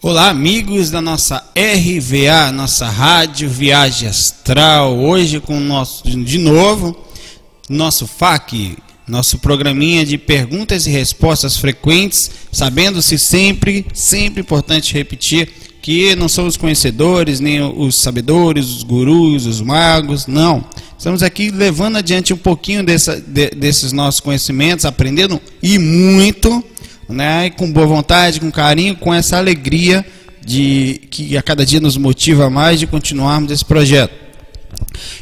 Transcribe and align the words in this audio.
Olá, 0.00 0.28
amigos 0.28 0.92
da 0.92 1.00
nossa 1.00 1.38
RVA, 1.56 2.52
nossa 2.52 2.88
Rádio 2.88 3.50
Viagem 3.50 4.08
Astral. 4.08 4.96
Hoje 4.96 5.40
com 5.40 5.58
nosso, 5.58 6.08
de 6.08 6.38
novo, 6.38 6.96
nosso 7.68 8.06
FAQ, 8.06 8.76
nosso 9.08 9.38
programinha 9.38 10.06
de 10.06 10.16
perguntas 10.16 10.86
e 10.86 10.90
respostas 10.90 11.56
frequentes, 11.56 12.30
sabendo-se 12.52 13.18
sempre, 13.18 13.84
sempre 13.92 14.40
importante 14.40 14.94
repetir 14.94 15.48
que 15.82 16.14
não 16.14 16.28
somos 16.28 16.56
conhecedores, 16.56 17.40
nem 17.40 17.60
os 17.60 17.96
sabedores, 17.96 18.66
os 18.66 18.84
gurus, 18.84 19.46
os 19.46 19.60
magos, 19.60 20.28
não. 20.28 20.64
Estamos 20.96 21.24
aqui 21.24 21.50
levando 21.50 21.96
adiante 21.96 22.32
um 22.32 22.36
pouquinho 22.36 22.84
dessa, 22.84 23.20
de, 23.20 23.50
desses 23.50 23.90
nossos 23.90 24.20
conhecimentos, 24.20 24.84
aprendendo 24.84 25.40
e 25.60 25.76
muito 25.76 26.62
né? 27.08 27.50
com 27.50 27.70
boa 27.70 27.86
vontade, 27.86 28.40
com 28.40 28.50
carinho, 28.50 28.96
com 28.96 29.12
essa 29.12 29.36
alegria 29.36 30.04
de 30.44 31.00
que 31.10 31.36
a 31.36 31.42
cada 31.42 31.64
dia 31.64 31.80
nos 31.80 31.96
motiva 31.96 32.48
mais 32.48 32.80
de 32.80 32.86
continuarmos 32.86 33.50
esse 33.50 33.64
projeto. 33.64 34.14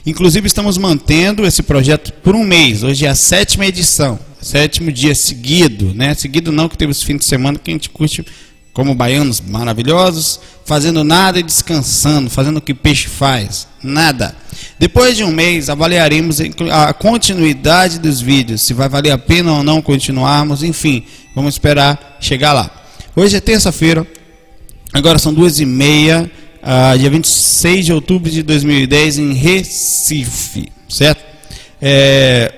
Inclusive 0.05 0.47
estamos 0.47 0.79
mantendo 0.79 1.47
esse 1.47 1.63
projeto 1.63 2.13
por 2.13 2.35
um 2.35 2.45
mês. 2.45 2.83
Hoje 2.83 3.07
é 3.07 3.09
a 3.09 3.15
sétima 3.15 3.67
edição, 3.67 4.19
sétimo 4.41 4.93
dia 4.93 5.15
seguido, 5.15 5.93
né? 5.95 6.15
Seguido 6.15 6.53
não 6.53 6.69
que 6.69 6.79
temos 6.79 7.03
fim 7.03 7.17
de 7.17 7.25
semana 7.25 7.59
que 7.59 7.71
a 7.71 7.75
gente 7.75 7.91
curte 7.91 8.25
como 8.73 8.95
baianos 8.95 9.41
maravilhosos, 9.41 10.39
fazendo 10.67 11.03
nada 11.03 11.41
e 11.41 11.43
descansando, 11.43 12.29
fazendo 12.29 12.59
o 12.59 12.61
que 12.61 12.75
peixe 12.75 13.09
faz, 13.09 13.67
nada. 13.83 14.37
Depois 14.79 15.17
de 15.17 15.25
um 15.25 15.33
mês, 15.33 15.71
avaliaremos 15.71 16.41
a 16.71 16.93
continuidade 16.93 17.99
dos 17.99 18.21
vídeos, 18.21 18.67
se 18.67 18.75
vai 18.75 18.87
valer 18.87 19.13
a 19.13 19.19
pena 19.19 19.55
ou 19.55 19.63
não 19.63 19.81
continuarmos, 19.81 20.63
enfim, 20.63 21.05
vamos 21.37 21.57
esperar 21.57 22.17
chegar 22.19 22.55
lá. 22.55 22.71
Hoje 23.15 23.37
é 23.37 23.41
terça-feira, 23.41 24.07
agora 24.91 25.19
são 25.19 25.35
duas 25.35 25.61
e 25.61 25.67
meia, 25.67 26.31
uh, 26.63 26.99
dia 26.99 27.11
26 27.11 27.85
de 27.85 27.93
outubro 27.93 28.31
de 28.31 28.43
2010, 28.43 29.19
em 29.19 29.35
Recife, 29.35 30.73
certo? 30.89 31.23
É, 31.81 32.53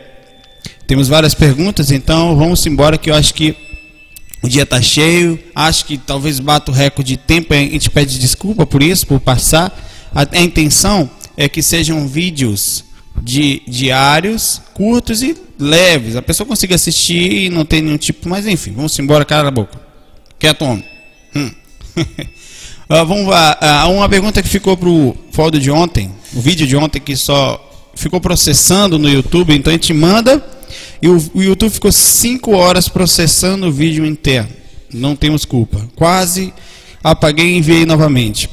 temos 0.86 1.08
várias 1.08 1.34
perguntas, 1.34 1.90
então 1.90 2.36
vamos 2.36 2.64
embora 2.66 2.96
que 2.96 3.10
eu 3.10 3.14
acho 3.16 3.34
que 3.34 3.56
o 4.44 4.48
dia 4.48 4.62
está 4.62 4.80
cheio, 4.80 5.36
acho 5.56 5.84
que 5.84 5.98
talvez 5.98 6.38
bata 6.38 6.70
o 6.70 6.74
recorde 6.74 7.14
de 7.14 7.16
tempo, 7.16 7.52
a 7.52 7.56
gente 7.56 7.90
pede 7.90 8.16
desculpa 8.16 8.64
por 8.64 8.80
isso, 8.80 9.04
por 9.08 9.18
passar. 9.18 9.76
A, 10.14 10.24
a 10.38 10.40
intenção 10.40 11.10
é 11.36 11.48
que 11.48 11.64
sejam 11.64 12.06
vídeos 12.06 12.84
de 13.22 13.62
diários, 13.66 14.61
curtos 14.74 15.22
e 15.22 15.36
leves. 15.58 16.16
A 16.16 16.22
pessoa 16.22 16.47
consiga 16.47 16.74
assistir 16.74 17.44
e 17.44 17.50
não 17.50 17.64
tem 17.64 17.83
nenhum 17.83 17.98
tipo, 17.98 18.28
mas 18.28 18.47
enfim, 18.47 18.72
vamos 18.72 18.98
embora, 18.98 19.25
cara 19.25 19.44
da 19.44 19.50
boca. 19.50 19.78
Quieto, 20.38 20.64
homem. 20.64 20.84
Hum. 21.34 21.50
uh, 21.97 22.05
vamos 23.06 23.27
lá. 23.27 23.58
Uh, 23.86 23.92
uma 23.92 24.08
pergunta 24.08 24.42
que 24.42 24.48
ficou 24.48 24.77
pro 24.77 25.16
foto 25.33 25.58
de 25.58 25.70
ontem, 25.70 26.10
o 26.34 26.41
vídeo 26.41 26.66
de 26.66 26.77
ontem 26.77 27.00
que 27.00 27.16
só 27.16 27.64
ficou 27.94 28.20
processando 28.20 28.98
no 28.98 29.08
YouTube, 29.08 29.55
então 29.55 29.72
a 29.72 29.75
gente 29.75 29.92
manda 29.92 30.44
e 31.03 31.08
o, 31.08 31.30
o 31.34 31.42
YouTube 31.42 31.72
ficou 31.72 31.91
5 31.91 32.53
horas 32.53 32.88
processando 32.88 33.66
o 33.66 33.72
vídeo 33.72 34.05
inteiro. 34.05 34.48
Não 34.92 35.14
temos 35.16 35.44
culpa. 35.44 35.88
Quase 35.94 36.53
apaguei 37.03 37.47
e 37.47 37.58
enviei 37.58 37.84
novamente. 37.84 38.48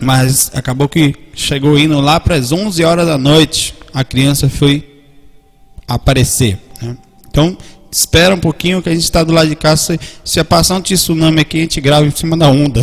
Mas 0.00 0.50
acabou 0.54 0.88
que 0.88 1.14
chegou 1.34 1.78
indo 1.78 2.00
lá 2.00 2.20
para 2.20 2.36
as 2.36 2.52
11 2.52 2.84
horas 2.84 3.06
da 3.06 3.18
noite. 3.18 3.74
A 3.92 4.04
criança 4.04 4.48
foi 4.48 5.02
aparecer. 5.86 6.58
Né? 6.80 6.96
Então, 7.28 7.56
espera 7.90 8.34
um 8.34 8.38
pouquinho 8.40 8.80
que 8.80 8.88
a 8.88 8.94
gente 8.94 9.04
está 9.04 9.24
do 9.24 9.32
lado 9.32 9.48
de 9.48 9.56
cá. 9.56 9.76
Se, 9.76 9.98
se 10.24 10.42
passar 10.44 10.76
um 10.76 10.80
tsunami 10.80 11.40
aqui, 11.40 11.58
a 11.58 11.62
gente 11.62 11.80
grava 11.80 12.06
em 12.06 12.10
cima 12.10 12.36
da 12.36 12.48
onda. 12.48 12.80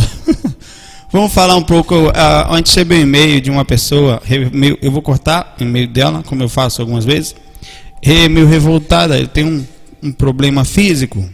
Vamos 1.11 1.33
falar 1.33 1.55
um 1.55 1.63
pouco. 1.63 1.95
Uh, 1.95 2.11
antes 2.51 2.73
recebeu 2.73 2.97
um 2.97 3.01
e-mail 3.01 3.39
de 3.39 3.49
uma 3.49 3.63
pessoa. 3.63 4.21
Eu 4.81 4.91
vou 4.91 5.01
cortar 5.01 5.55
o 5.59 5.63
e-mail 5.63 5.87
dela, 5.87 6.23
como 6.25 6.43
eu 6.43 6.49
faço 6.49 6.81
algumas 6.81 7.05
vezes 7.05 7.35
é 8.05 8.29
meio 8.29 8.45
revoltada, 8.45 9.17
ele 9.17 9.27
tem 9.27 9.43
um, 9.43 9.65
um 10.03 10.11
problema 10.11 10.63
físico, 10.63 11.27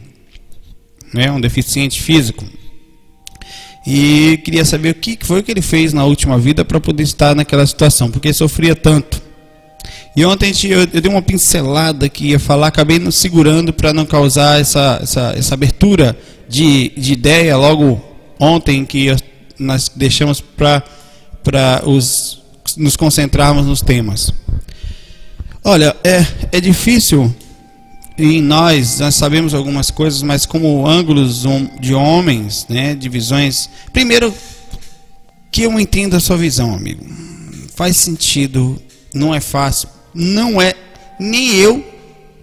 né, 1.14 1.30
um 1.30 1.42
deficiente 1.42 2.02
físico. 2.02 2.46
E 3.86 4.40
queria 4.44 4.64
saber 4.64 4.92
o 4.92 4.96
que 4.96 5.18
foi 5.22 5.42
que 5.42 5.52
ele 5.52 5.62
fez 5.62 5.92
na 5.92 6.06
última 6.06 6.38
vida 6.38 6.64
para 6.64 6.80
poder 6.80 7.04
estar 7.04 7.36
naquela 7.36 7.66
situação, 7.66 8.12
porque 8.12 8.32
sofria 8.32 8.76
tanto. 8.76 9.22
E 10.16 10.26
ontem 10.26 10.52
eu, 10.66 10.86
dei 10.86 11.10
uma 11.10 11.22
pincelada 11.22 12.08
que 12.10 12.28
ia 12.28 12.40
falar, 12.40 12.68
acabei 12.68 13.00
segurando 13.12 13.72
para 13.72 13.94
não 13.94 14.06
causar 14.06 14.60
essa, 14.60 15.00
essa, 15.02 15.34
essa 15.38 15.54
abertura 15.54 16.18
de, 16.48 16.90
de 16.98 17.14
ideia 17.14 17.56
logo 17.56 18.00
ontem 18.38 18.86
que 18.86 19.16
nós 19.58 19.90
deixamos 19.96 20.42
para 20.42 21.82
nos 22.78 22.96
concentrarmos 22.98 23.66
nos 23.66 23.82
temas. 23.82 24.34
Olha, 25.64 25.96
é, 26.04 26.26
é 26.52 26.60
difícil 26.60 27.34
em 28.24 28.42
nós, 28.42 29.00
nós 29.00 29.16
sabemos 29.16 29.54
algumas 29.54 29.90
coisas, 29.90 30.22
mas 30.22 30.46
como 30.46 30.86
ângulos 30.86 31.44
de 31.80 31.94
homens, 31.94 32.66
né, 32.70 32.94
de 32.94 33.10
visões. 33.10 33.70
Primeiro, 33.92 34.34
que 35.52 35.64
eu 35.64 35.80
entenda 35.80 36.18
a 36.18 36.20
sua 36.20 36.38
visão, 36.38 36.74
amigo. 36.74 37.04
Faz 37.76 37.98
sentido, 37.98 38.82
não 39.14 39.34
é 39.34 39.40
fácil. 39.40 39.90
Não 40.14 40.62
é 40.62 40.76
nem 41.20 41.56
eu, 41.56 41.84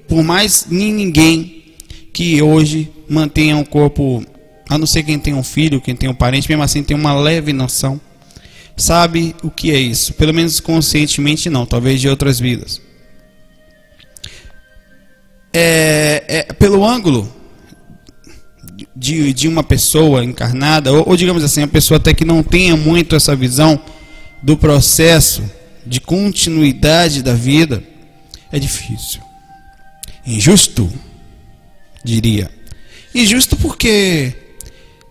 por 0.08 0.22
mais 0.22 0.66
nem 0.68 0.92
ninguém 0.92 1.74
que 2.12 2.42
hoje 2.42 2.90
mantenha 3.08 3.56
um 3.56 3.64
corpo, 3.64 4.24
a 4.68 4.76
não 4.76 4.86
ser 4.86 5.04
quem 5.04 5.18
tem 5.18 5.34
um 5.34 5.42
filho, 5.42 5.80
quem 5.80 5.94
tem 5.94 6.08
um 6.08 6.14
parente, 6.14 6.48
mesmo 6.48 6.64
assim 6.64 6.82
tem 6.82 6.96
uma 6.96 7.14
leve 7.14 7.52
noção. 7.52 8.00
Sabe 8.76 9.34
o 9.42 9.50
que 9.50 9.70
é 9.70 9.78
isso? 9.78 10.14
Pelo 10.14 10.34
menos 10.34 10.60
conscientemente 10.60 11.48
não, 11.50 11.66
talvez 11.66 12.00
de 12.00 12.08
outras 12.08 12.38
vidas 12.40 12.87
é, 15.60 16.24
é, 16.28 16.42
pelo 16.52 16.84
ângulo 16.84 17.34
de, 18.94 19.32
de 19.32 19.48
uma 19.48 19.64
pessoa 19.64 20.24
encarnada, 20.24 20.92
ou, 20.92 21.08
ou 21.08 21.16
digamos 21.16 21.42
assim, 21.42 21.62
a 21.62 21.68
pessoa 21.68 21.98
até 21.98 22.14
que 22.14 22.24
não 22.24 22.44
tenha 22.44 22.76
muito 22.76 23.16
essa 23.16 23.34
visão 23.34 23.80
do 24.40 24.56
processo 24.56 25.42
de 25.84 26.00
continuidade 26.00 27.24
da 27.24 27.34
vida, 27.34 27.82
é 28.52 28.58
difícil. 28.60 29.20
Injusto, 30.24 30.88
diria. 32.04 32.48
Injusto 33.12 33.56
porque 33.56 34.32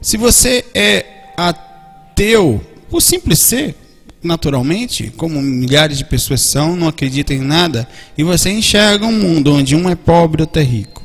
se 0.01 0.15
você 0.15 0.63
é 0.73 1.05
ateu, 1.35 2.65
por 2.89 3.01
simples 3.01 3.39
ser, 3.39 3.75
naturalmente, 4.23 5.11
como 5.15 5.41
milhares 5.41 5.97
de 5.97 6.05
pessoas 6.05 6.49
são, 6.51 6.75
não 6.75 6.87
acreditam 6.87 7.35
em 7.35 7.41
nada, 7.41 7.87
e 8.17 8.23
você 8.23 8.49
enxerga 8.49 9.05
um 9.05 9.11
mundo 9.11 9.53
onde 9.53 9.75
um 9.75 9.89
é 9.89 9.95
pobre, 9.95 10.41
outro 10.41 10.61
é 10.61 10.65
rico. 10.65 11.03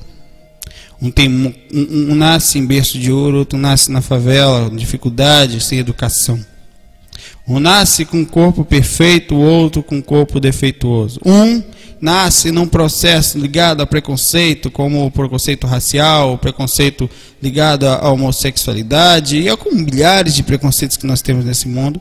Um, 1.00 1.10
tem, 1.10 1.28
um, 1.28 1.52
um, 1.74 2.12
um 2.12 2.14
nasce 2.14 2.58
em 2.58 2.66
berço 2.66 2.98
de 2.98 3.10
ouro, 3.10 3.38
outro 3.38 3.58
nasce 3.58 3.90
na 3.90 4.00
favela, 4.00 4.70
dificuldade, 4.70 5.60
sem 5.60 5.78
educação. 5.78 6.38
Um 7.46 7.58
nasce 7.58 8.04
com 8.04 8.18
um 8.18 8.24
corpo 8.24 8.64
perfeito, 8.64 9.34
o 9.34 9.40
outro 9.40 9.82
com 9.82 9.96
um 9.96 10.02
corpo 10.02 10.38
defeituoso. 10.38 11.20
Um 11.24 11.60
nasce 12.00 12.52
num 12.52 12.68
processo 12.68 13.36
ligado 13.36 13.80
a 13.80 13.86
preconceito, 13.86 14.70
como 14.70 15.04
o 15.04 15.10
preconceito 15.10 15.66
racial, 15.66 16.34
o 16.34 16.38
preconceito 16.38 17.10
ligado 17.42 17.86
à 17.86 18.08
homossexualidade, 18.10 19.38
e 19.38 19.56
com 19.56 19.74
milhares 19.74 20.34
de 20.34 20.44
preconceitos 20.44 20.96
que 20.96 21.06
nós 21.06 21.20
temos 21.20 21.44
nesse 21.44 21.68
mundo 21.68 22.00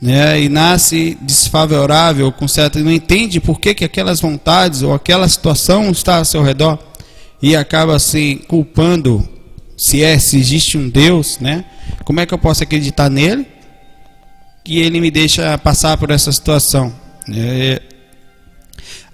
né, 0.00 0.40
e 0.40 0.48
nasce 0.48 1.18
desfavorável, 1.20 2.30
com 2.30 2.46
certa, 2.46 2.78
não 2.78 2.92
entende 2.92 3.40
por 3.40 3.58
que, 3.58 3.74
que 3.74 3.84
aquelas 3.84 4.20
vontades 4.20 4.82
ou 4.82 4.94
aquela 4.94 5.28
situação 5.28 5.90
está 5.90 6.18
ao 6.18 6.24
seu 6.24 6.42
redor 6.42 6.78
e 7.42 7.56
acaba 7.56 7.96
assim 7.96 8.36
culpando 8.36 9.28
se 9.76 10.02
é 10.02 10.18
se 10.18 10.36
existe 10.38 10.76
um 10.76 10.88
Deus, 10.88 11.38
né? 11.38 11.64
Como 12.04 12.20
é 12.20 12.26
que 12.26 12.34
eu 12.34 12.38
posso 12.38 12.62
acreditar 12.62 13.08
nele? 13.08 13.46
E 14.64 14.80
ele 14.80 15.00
me 15.00 15.10
deixa 15.10 15.56
passar 15.56 15.96
por 15.96 16.10
essa 16.10 16.30
situação. 16.32 16.92
É, 17.32 17.80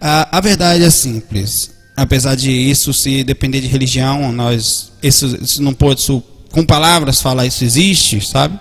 a, 0.00 0.38
a 0.38 0.40
verdade 0.40 0.82
é 0.82 0.90
simples. 0.90 1.72
Apesar 1.96 2.34
de 2.34 2.50
isso 2.50 2.92
se 2.92 3.22
depender 3.22 3.60
de 3.60 3.69
religião, 3.69 4.32
nós 4.32 4.92
isso, 5.02 5.38
isso 5.40 5.62
não 5.62 5.72
pode 5.72 6.04
com 6.50 6.64
palavras 6.64 7.20
falar 7.20 7.46
isso 7.46 7.62
existe, 7.62 8.20
sabe? 8.26 8.58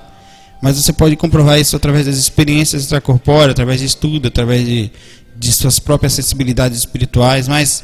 Mas 0.64 0.78
você 0.78 0.94
pode 0.94 1.18
comprovar 1.18 1.60
isso 1.60 1.76
através 1.76 2.06
das 2.06 2.16
experiências 2.16 2.84
extracorpóreas, 2.84 3.52
através 3.52 3.82
de 3.82 3.86
estudo, 3.86 4.30
através 4.30 4.66
de, 4.66 4.90
de 5.36 5.52
suas 5.52 5.78
próprias 5.78 6.14
sensibilidades 6.14 6.78
espirituais. 6.78 7.50
Mas 7.50 7.84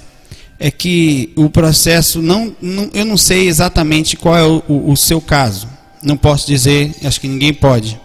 é 0.58 0.72
que 0.72 1.34
o 1.36 1.50
processo, 1.50 2.22
não, 2.22 2.56
não 2.62 2.90
eu 2.94 3.04
não 3.04 3.18
sei 3.18 3.50
exatamente 3.50 4.16
qual 4.16 4.38
é 4.38 4.46
o, 4.46 4.64
o, 4.70 4.92
o, 4.94 4.96
seu 4.96 5.20
caso. 5.20 5.68
Não 6.02 6.16
posso 6.16 6.48
dizer, 6.48 6.96
acho 7.04 7.20
que 7.20 7.28
ninguém 7.28 7.54
pode. 7.54 8.00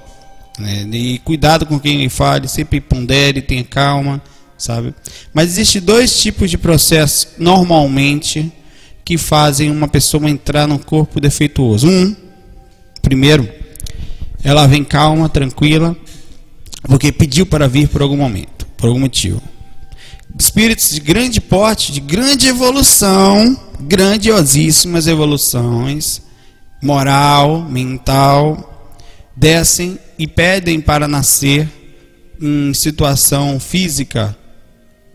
Né? 0.59 0.89
E 0.91 1.19
cuidado 1.21 1.67
com 1.67 1.79
quem 1.79 2.09
fale, 2.09 2.49
sempre 2.49 2.81
pondere, 2.81 3.43
tenha 3.43 3.63
calma, 3.63 4.21
sabe? 4.59 4.93
Mas 5.33 5.51
existe 5.51 5.79
dois 5.79 6.21
tipos 6.21 6.51
de 6.51 6.59
processos, 6.59 7.29
normalmente, 7.39 8.53
que 9.05 9.17
fazem 9.19 9.71
uma 9.71 9.87
pessoa 9.87 10.29
entrar 10.29 10.67
num 10.67 10.79
corpo 10.79 11.21
defeituoso. 11.21 11.87
Um, 11.89 12.17
primeiro, 13.01 13.49
ela 14.45 14.67
vem 14.67 14.85
calma, 14.85 15.29
tranquila, 15.29 15.97
porque 16.83 17.11
pediu 17.11 17.47
para 17.47 17.67
vir 17.67 17.89
por 17.89 18.03
algum 18.03 18.19
momento, 18.19 18.67
por 18.77 18.89
algum 18.89 19.01
motivo. 19.01 19.43
Espíritos 20.39 20.91
de 20.91 21.01
grande 21.01 21.41
porte, 21.41 21.91
de 21.91 22.01
grande 22.01 22.47
evolução, 22.47 23.59
grandiosíssimas 23.81 25.07
evoluções, 25.07 26.21
moral, 26.83 27.63
mental, 27.63 28.93
descem 29.35 29.99
e 30.19 30.27
pedem 30.27 30.81
para 30.81 31.09
nascer 31.09 31.69
em 32.41 32.75
situação 32.75 33.59
física 33.59 34.37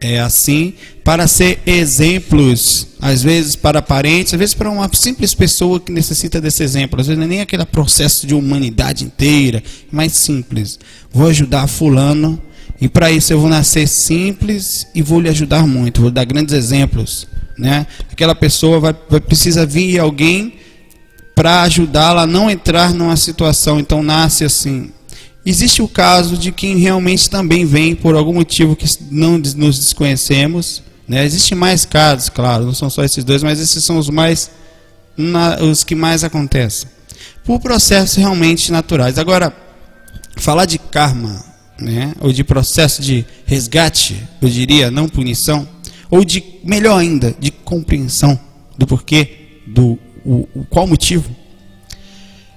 é 0.01 0.19
assim, 0.19 0.73
para 1.03 1.27
ser 1.27 1.59
exemplos, 1.65 2.87
às 3.01 3.21
vezes 3.21 3.55
para 3.55 3.81
parentes, 3.81 4.33
às 4.33 4.39
vezes 4.39 4.55
para 4.55 4.69
uma 4.69 4.89
simples 4.93 5.33
pessoa 5.33 5.79
que 5.79 5.91
necessita 5.91 6.39
desse 6.39 6.63
exemplo, 6.63 6.99
às 6.99 7.07
vezes 7.07 7.17
não 7.17 7.25
é 7.25 7.29
nem 7.29 7.41
aquele 7.41 7.65
processo 7.65 8.25
de 8.25 8.33
humanidade 8.33 9.03
inteira, 9.03 9.61
mais 9.91 10.13
simples. 10.13 10.79
Vou 11.11 11.27
ajudar 11.27 11.67
fulano 11.67 12.41
e 12.79 12.87
para 12.87 13.11
isso 13.11 13.33
eu 13.33 13.39
vou 13.39 13.49
nascer 13.49 13.87
simples 13.87 14.87
e 14.95 15.01
vou 15.01 15.19
lhe 15.19 15.29
ajudar 15.29 15.67
muito, 15.67 16.01
vou 16.01 16.11
dar 16.11 16.23
grandes 16.23 16.53
exemplos, 16.53 17.27
né? 17.57 17.85
Aquela 18.11 18.33
pessoa 18.33 18.79
vai, 18.79 18.95
vai 19.09 19.19
precisa 19.19 19.65
vir 19.65 19.99
alguém 19.99 20.53
para 21.35 21.61
ajudá-la 21.63 22.23
a 22.23 22.27
não 22.27 22.49
entrar 22.49 22.93
numa 22.93 23.15
situação, 23.15 23.79
então 23.79 24.03
nasce 24.03 24.45
assim, 24.45 24.91
Existe 25.49 25.81
o 25.81 25.87
caso 25.87 26.37
de 26.37 26.51
quem 26.51 26.77
realmente 26.77 27.27
também 27.27 27.65
vem 27.65 27.95
por 27.95 28.13
algum 28.13 28.33
motivo 28.33 28.75
que 28.75 28.85
não 29.09 29.39
nos 29.39 29.79
desconhecemos. 29.79 30.83
Né? 31.07 31.25
Existem 31.25 31.57
mais 31.57 31.85
casos, 31.85 32.29
claro, 32.29 32.65
não 32.65 32.73
são 32.75 32.87
só 32.87 33.03
esses 33.03 33.23
dois, 33.23 33.41
mas 33.41 33.59
esses 33.59 33.83
são 33.83 33.97
os 33.97 34.09
mais 34.09 34.51
na, 35.17 35.57
os 35.63 35.83
que 35.83 35.95
mais 35.95 36.23
acontecem. 36.23 36.87
Por 37.43 37.59
processos 37.59 38.15
realmente 38.15 38.71
naturais. 38.71 39.17
Agora, 39.17 39.51
falar 40.37 40.65
de 40.65 40.77
karma, 40.77 41.43
né? 41.79 42.13
ou 42.19 42.31
de 42.31 42.43
processo 42.43 43.01
de 43.01 43.25
resgate, 43.47 44.21
eu 44.39 44.49
diria, 44.49 44.91
não 44.91 45.09
punição, 45.09 45.67
ou 46.11 46.23
de, 46.23 46.43
melhor 46.63 46.99
ainda, 46.99 47.35
de 47.39 47.49
compreensão 47.49 48.39
do 48.77 48.85
porquê, 48.85 49.63
do 49.65 49.97
o, 50.23 50.47
o 50.53 50.63
qual 50.69 50.85
motivo, 50.85 51.35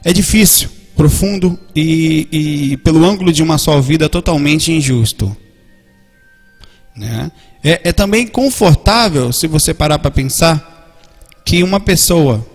é 0.05 0.13
difícil 0.13 0.82
profundo 0.97 1.59
e, 1.75 2.29
e 2.31 2.77
pelo 2.79 3.05
ângulo 3.05 3.33
de 3.33 3.43
uma 3.43 3.59
só 3.59 3.81
vida 3.81 4.09
totalmente 4.09 4.73
injusto. 4.73 5.37
Né? 6.97 7.31
É, 7.63 7.81
é 7.85 7.93
também 7.93 8.27
confortável, 8.27 9.33
se 9.33 9.47
você 9.47 9.73
parar 9.73 9.99
para 9.99 10.11
pensar, 10.11 10.71
que 11.45 11.63
uma 11.63 11.81
pessoa 11.81 12.47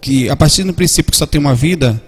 que, 0.00 0.28
a 0.28 0.36
partir 0.36 0.64
do 0.64 0.74
princípio 0.74 1.12
que 1.12 1.16
só 1.16 1.26
tem 1.26 1.40
uma 1.40 1.54
vida, 1.54 2.02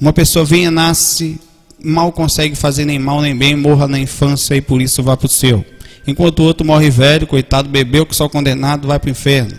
uma 0.00 0.12
pessoa 0.12 0.44
venha, 0.44 0.70
nasce, 0.70 1.40
mal 1.82 2.10
consegue 2.12 2.54
fazer 2.54 2.84
nem 2.84 2.98
mal 2.98 3.20
nem 3.20 3.36
bem, 3.36 3.54
morra 3.54 3.86
na 3.86 3.98
infância 3.98 4.54
e 4.54 4.60
por 4.60 4.80
isso 4.80 5.02
vá 5.02 5.16
para 5.16 5.26
o 5.26 5.30
céu. 5.30 5.64
Enquanto 6.06 6.40
o 6.40 6.44
outro 6.44 6.66
morre 6.66 6.88
velho, 6.88 7.26
coitado, 7.26 7.68
bebeu, 7.68 8.06
que 8.06 8.14
só 8.14 8.28
condenado 8.28 8.88
vai 8.88 8.98
para 8.98 9.08
o 9.08 9.10
inferno. 9.10 9.56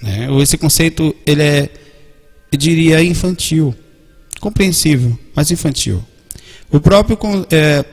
Né? 0.00 0.26
Esse 0.40 0.56
conceito, 0.56 1.14
ele 1.24 1.42
é, 1.42 1.68
eu 2.50 2.58
diria, 2.58 3.02
infantil 3.02 3.74
compreensível, 4.42 5.16
mas 5.36 5.52
infantil. 5.52 6.02
O 6.68 6.80
próprio 6.80 7.16
é, 7.48 7.84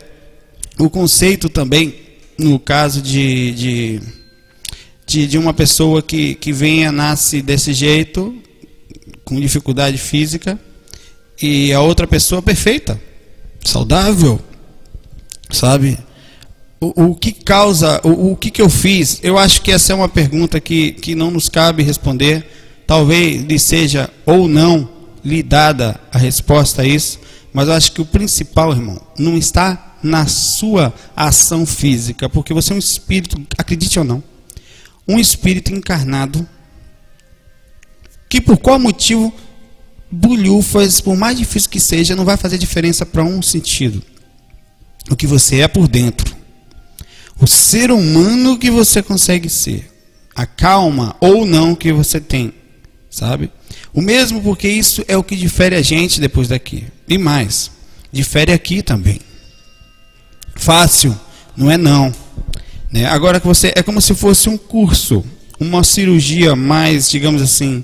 o 0.80 0.90
conceito 0.90 1.48
também, 1.48 1.94
no 2.40 2.60
caso 2.60 3.04
de, 3.04 3.52
de, 3.52 4.02
de, 5.06 5.28
de 5.28 5.38
uma 5.38 5.54
pessoa 5.54 6.02
que, 6.02 6.34
que 6.34 6.52
venha, 6.52 6.92
nasce 6.92 7.44
desse 7.44 7.72
jeito, 7.72 8.36
com 9.24 9.40
dificuldade 9.40 10.00
física, 10.00 10.60
e 11.40 11.72
a 11.72 11.82
outra 11.82 12.08
pessoa 12.08 12.42
perfeita, 12.42 13.00
saudável, 13.64 14.42
sabe? 15.52 16.00
O, 16.82 17.12
o 17.12 17.16
que 17.16 17.32
causa, 17.32 18.02
o, 18.04 18.32
o 18.32 18.36
que, 18.36 18.50
que 18.50 18.62
eu 18.62 18.72
fiz? 18.72 19.20
Eu 19.22 19.38
acho 19.38 19.62
que 19.62 19.72
essa 19.72 19.94
é 19.94 19.96
uma 19.96 20.10
pergunta 20.10 20.60
que, 20.60 20.94
que 20.94 21.14
não 21.14 21.30
nos 21.30 21.48
cabe 21.48 21.84
responder. 21.84 22.44
Talvez 22.88 23.44
lhe 23.44 23.60
seja 23.60 24.10
ou 24.26 24.48
não 24.48 24.99
lhe 25.24 25.44
dada 25.44 26.00
a 26.12 26.18
resposta 26.18 26.82
a 26.82 26.86
isso, 26.86 27.20
mas 27.54 27.68
eu 27.68 27.74
acho 27.74 27.92
que 27.92 28.02
o 28.02 28.06
principal, 28.06 28.72
irmão, 28.72 29.02
não 29.18 29.38
está 29.38 29.98
na 30.02 30.28
sua 30.28 30.94
ação 31.16 31.66
física, 31.66 32.30
porque 32.30 32.54
você 32.54 32.74
é 32.74 32.76
um 32.76 32.80
espírito, 32.80 33.42
acredite 33.58 34.00
ou 34.00 34.06
não, 34.06 34.24
um 35.08 35.20
espírito 35.20 35.74
encarnado 35.74 36.48
que 38.30 38.40
por 38.40 38.58
qual 38.58 38.80
motivo 38.80 39.34
bulhufas, 40.12 41.02
por 41.02 41.18
mais 41.18 41.38
difícil 41.38 41.70
que 41.70 41.80
seja, 41.80 42.16
não 42.16 42.26
vai 42.26 42.38
fazer 42.38 42.58
diferença 42.58 43.06
para 43.06 43.24
um 43.24 43.42
sentido. 43.42 44.02
O 45.10 45.16
que 45.16 45.26
você 45.26 45.62
é 45.62 45.68
por 45.68 45.88
dentro. 45.88 46.36
O 47.40 47.48
ser 47.48 47.92
humano 47.92 48.58
que 48.58 48.70
você 48.70 49.02
consegue 49.02 49.50
ser. 49.50 49.90
A 50.36 50.46
calma 50.46 51.16
ou 51.20 51.46
não 51.46 51.74
que 51.74 51.92
você 51.92 52.20
tem. 52.20 52.54
Sabe? 53.10 53.52
O 53.94 54.02
mesmo 54.02 54.42
porque 54.42 54.68
isso 54.68 55.04
é 55.08 55.18
o 55.18 55.24
que 55.24 55.36
difere 55.36 55.76
a 55.76 55.82
gente 55.82 56.20
depois 56.22 56.48
daqui. 56.48 56.86
E 57.08 57.18
mais, 57.18 57.72
difere 58.12 58.52
aqui 58.52 58.82
também. 58.82 59.20
Fácil, 60.56 61.18
não 61.56 61.72
é 61.72 61.78
não. 61.78 62.14
Né? 62.92 63.06
Agora 63.06 63.40
que 63.40 63.48
você 63.48 63.72
é 63.76 63.82
como 63.82 64.02
se 64.02 64.14
fosse 64.14 64.50
um 64.50 64.58
curso, 64.58 65.24
uma 65.60 65.84
cirurgia 65.84 66.56
mais, 66.56 67.10
digamos 67.10 67.42
assim, 67.42 67.84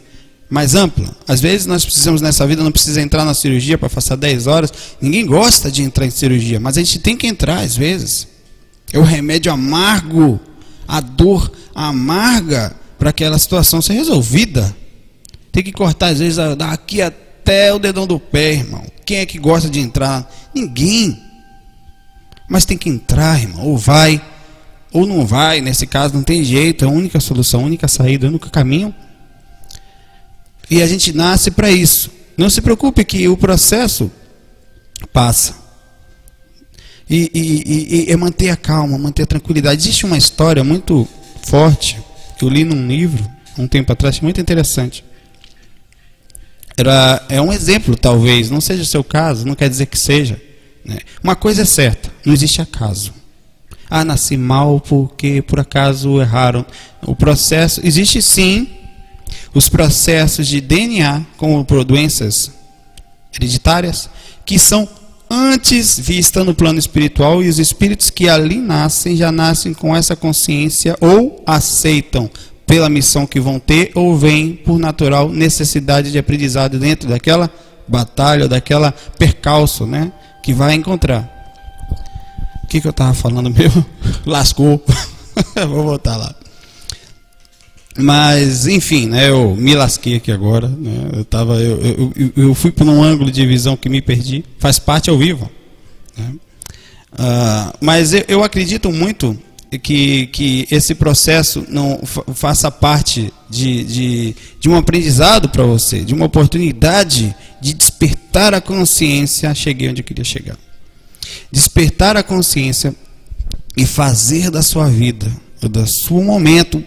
mais 0.49 0.75
ampla. 0.75 1.15
Às 1.27 1.41
vezes 1.41 1.65
nós 1.65 1.83
precisamos 1.83 2.21
nessa 2.21 2.45
vida, 2.45 2.63
não 2.63 2.71
precisa 2.71 3.01
entrar 3.01 3.25
na 3.25 3.33
cirurgia 3.33 3.77
para 3.77 3.89
passar 3.89 4.15
10 4.15 4.47
horas. 4.47 4.71
Ninguém 5.01 5.25
gosta 5.25 5.71
de 5.71 5.81
entrar 5.81 6.05
em 6.05 6.11
cirurgia, 6.11 6.59
mas 6.59 6.77
a 6.77 6.81
gente 6.81 6.99
tem 6.99 7.17
que 7.17 7.27
entrar 7.27 7.59
às 7.59 7.75
vezes. 7.75 8.27
É 8.93 8.99
o 8.99 9.03
remédio 9.03 9.51
amargo, 9.51 10.39
a 10.87 11.01
dor 11.01 11.51
amarga 11.73 12.75
para 12.97 13.09
aquela 13.09 13.37
situação 13.37 13.81
ser 13.81 13.93
resolvida. 13.93 14.75
Tem 15.55 15.63
que 15.63 15.71
cortar, 15.71 16.07
às 16.07 16.19
vezes, 16.19 16.35
daqui 16.57 17.01
até 17.01 17.73
o 17.73 17.79
dedão 17.79 18.05
do 18.05 18.19
pé, 18.19 18.55
irmão. 18.55 18.83
Quem 19.05 19.19
é 19.19 19.25
que 19.25 19.39
gosta 19.39 19.69
de 19.69 19.79
entrar? 19.79 20.29
Ninguém. 20.53 21.17
Mas 22.49 22.65
tem 22.65 22.77
que 22.77 22.89
entrar, 22.89 23.39
irmão. 23.39 23.65
Ou 23.65 23.77
vai, 23.77 24.21
ou 24.91 25.07
não 25.07 25.25
vai. 25.25 25.61
Nesse 25.61 25.87
caso, 25.87 26.13
não 26.13 26.23
tem 26.23 26.43
jeito. 26.43 26.83
É 26.83 26.87
a 26.89 26.91
única 26.91 27.21
solução, 27.21 27.61
a 27.61 27.63
única 27.63 27.87
saída, 27.87 28.25
o 28.25 28.29
único 28.31 28.49
caminho. 28.49 28.93
E 30.69 30.81
a 30.81 30.87
gente 30.87 31.15
nasce 31.15 31.49
para 31.49 31.71
isso. 31.71 32.11
Não 32.35 32.49
se 32.49 32.61
preocupe 32.61 33.05
que 33.05 33.25
o 33.29 33.37
processo 33.37 34.11
passa. 35.13 35.55
E, 37.09 37.31
e, 37.33 38.11
e, 38.11 38.15
manter 38.17 38.49
a 38.49 38.57
calma, 38.57 38.97
manter 38.97 39.23
a 39.23 39.27
tranquilidade. 39.27 39.81
Existe 39.81 40.05
uma 40.05 40.17
história 40.17 40.65
muito 40.65 41.07
forte 41.43 41.97
que 42.37 42.43
eu 42.43 42.49
li 42.49 42.65
num 42.65 42.85
livro 42.85 43.25
um 43.57 43.69
tempo 43.69 43.93
atrás, 43.93 44.19
muito 44.19 44.41
interessante. 44.41 45.14
Era, 46.77 47.23
é 47.29 47.41
um 47.41 47.53
exemplo, 47.53 47.95
talvez, 47.95 48.49
não 48.49 48.59
seja 48.59 48.83
o 48.83 48.85
seu 48.85 49.03
caso, 49.03 49.45
não 49.45 49.55
quer 49.55 49.69
dizer 49.69 49.85
que 49.85 49.97
seja. 49.97 50.41
Né? 50.83 50.99
Uma 51.23 51.35
coisa 51.35 51.61
é 51.61 51.65
certa: 51.65 52.11
não 52.25 52.33
existe 52.33 52.61
acaso. 52.61 53.13
Ah, 53.89 54.03
nasci 54.03 54.35
mal 54.35 54.79
porque 54.79 55.41
por 55.41 55.59
acaso 55.59 56.19
erraram. 56.19 56.65
O 57.03 57.15
processo, 57.15 57.81
existe 57.83 58.21
sim 58.21 58.67
os 59.53 59.69
processos 59.69 60.47
de 60.47 60.59
DNA, 60.59 61.25
como 61.37 61.63
por 61.63 61.83
doenças 61.83 62.51
hereditárias, 63.33 64.09
que 64.45 64.59
são 64.59 64.87
antes 65.29 65.99
vista 65.99 66.43
no 66.43 66.53
plano 66.53 66.77
espiritual 66.77 67.41
e 67.41 67.49
os 67.49 67.57
espíritos 67.57 68.09
que 68.09 68.29
ali 68.29 68.57
nascem 68.57 69.15
já 69.15 69.31
nascem 69.31 69.73
com 69.73 69.95
essa 69.95 70.15
consciência 70.15 70.95
ou 71.01 71.41
aceitam 71.45 72.29
pela 72.65 72.89
missão 72.89 73.25
que 73.25 73.39
vão 73.39 73.59
ter 73.59 73.91
ou 73.95 74.15
vêm 74.15 74.53
por 74.53 74.79
natural 74.79 75.29
necessidade 75.29 76.11
de 76.11 76.17
aprendizado 76.17 76.79
dentro 76.79 77.09
daquela 77.09 77.49
batalha, 77.87 78.47
daquela 78.47 78.91
percalço, 79.17 79.85
né, 79.85 80.11
que 80.43 80.53
vai 80.53 80.73
encontrar. 80.73 81.31
O 82.63 82.67
que, 82.67 82.81
que 82.81 82.87
eu 82.87 82.91
estava 82.91 83.13
falando 83.13 83.49
mesmo? 83.49 83.85
Lascou. 84.25 84.83
Vou 85.67 85.83
voltar 85.83 86.17
lá. 86.17 86.33
Mas, 87.97 88.67
enfim, 88.67 89.07
né, 89.07 89.29
eu 89.29 89.55
me 89.55 89.73
lasquei 89.75 90.15
aqui 90.15 90.31
agora. 90.31 90.67
Né, 90.67 91.09
eu, 91.13 91.25
tava, 91.25 91.55
eu, 91.55 92.11
eu, 92.15 92.33
eu 92.35 92.55
fui 92.55 92.71
por 92.71 92.87
um 92.87 93.01
ângulo 93.01 93.31
de 93.31 93.45
visão 93.45 93.77
que 93.77 93.87
me 93.87 94.01
perdi. 94.01 94.43
Faz 94.59 94.79
parte 94.79 95.09
ao 95.09 95.17
vivo. 95.17 95.49
Né? 96.17 96.33
Uh, 97.13 97.77
mas 97.79 98.13
eu, 98.13 98.25
eu 98.27 98.43
acredito 98.43 98.91
muito 98.91 99.37
que, 99.81 100.27
que 100.27 100.67
esse 100.71 100.95
processo 100.95 101.65
não 101.67 101.99
faça 102.33 102.71
parte 102.71 103.33
de, 103.49 103.83
de, 103.83 104.35
de 104.59 104.69
um 104.69 104.75
aprendizado 104.75 105.49
para 105.49 105.63
você, 105.63 105.99
de 105.99 106.13
uma 106.13 106.25
oportunidade 106.25 107.35
de 107.61 107.73
despertar 107.73 108.53
a 108.53 108.61
consciência. 108.61 109.53
Cheguei 109.53 109.89
onde 109.89 110.01
eu 110.01 110.05
queria 110.05 110.23
chegar. 110.23 110.57
Despertar 111.51 112.15
a 112.15 112.23
consciência 112.23 112.95
e 113.75 113.85
fazer 113.85 114.49
da 114.49 114.61
sua 114.61 114.89
vida, 114.89 115.31
do 115.61 115.87
seu 115.87 116.21
momento. 116.23 116.83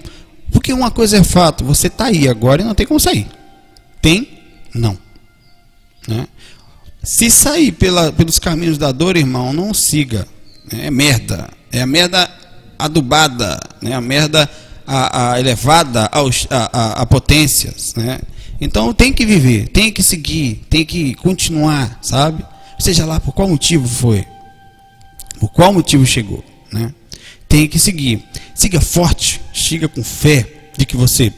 Porque 0.51 0.73
uma 0.73 0.91
coisa 0.91 1.19
é 1.19 1.25
fato, 1.25 1.65
você 1.65 1.89
está 1.89 2.07
aí 2.07 2.29
agora 2.29 2.63
e 2.63 2.65
não 2.65 2.75
tem 2.75 2.87
como 2.87 3.01
sair. 3.01 3.27
Tem? 4.01 4.29
Não. 4.75 4.97
Né? 6.07 6.27
Se 7.03 7.31
sair 7.31 7.73
pela, 7.73 8.13
pelos 8.13 8.39
caminhos 8.39 8.79
da 8.79 8.93
dor, 8.93 9.17
irmão, 9.17 9.53
não 9.53 9.75
siga. 9.75 10.27
É 10.71 10.91
merda. 10.91 11.49
É 11.71 11.85
merda 11.85 12.31
adubada, 12.79 13.59
né? 13.83 13.95
a 13.95 14.01
merda 14.01 14.49
a, 14.87 15.33
a 15.33 15.41
elevada 15.41 16.09
aos, 16.11 16.47
a, 16.51 16.71
a, 16.73 17.03
a 17.03 17.07
potências. 17.07 17.95
Né? 17.95 18.21
Então 18.61 18.95
tem 18.95 19.13
que 19.13 19.27
viver, 19.27 19.69
tem 19.69 19.93
que 19.93 20.03
seguir, 20.03 20.67
tem 20.71 20.85
que 20.85 21.15
continuar, 21.15 21.99
sabe? 22.01 22.45
Seja 22.79 23.05
lá 23.05 23.21
por 23.21 23.35
qual 23.35 23.49
motivo 23.49 23.87
foi, 23.87 24.25
por 25.39 25.51
qual 25.51 25.73
motivo 25.73 26.07
chegou, 26.07 26.45
né? 26.73 26.95
Tem 27.49 27.67
que 27.67 27.79
seguir. 27.79 28.23
Siga 28.55 28.81
forte, 28.81 29.41
siga 29.55 29.89
com 29.89 30.03
fé 30.03 30.47
de 30.77 30.85
que 30.85 30.97
você 30.97 31.33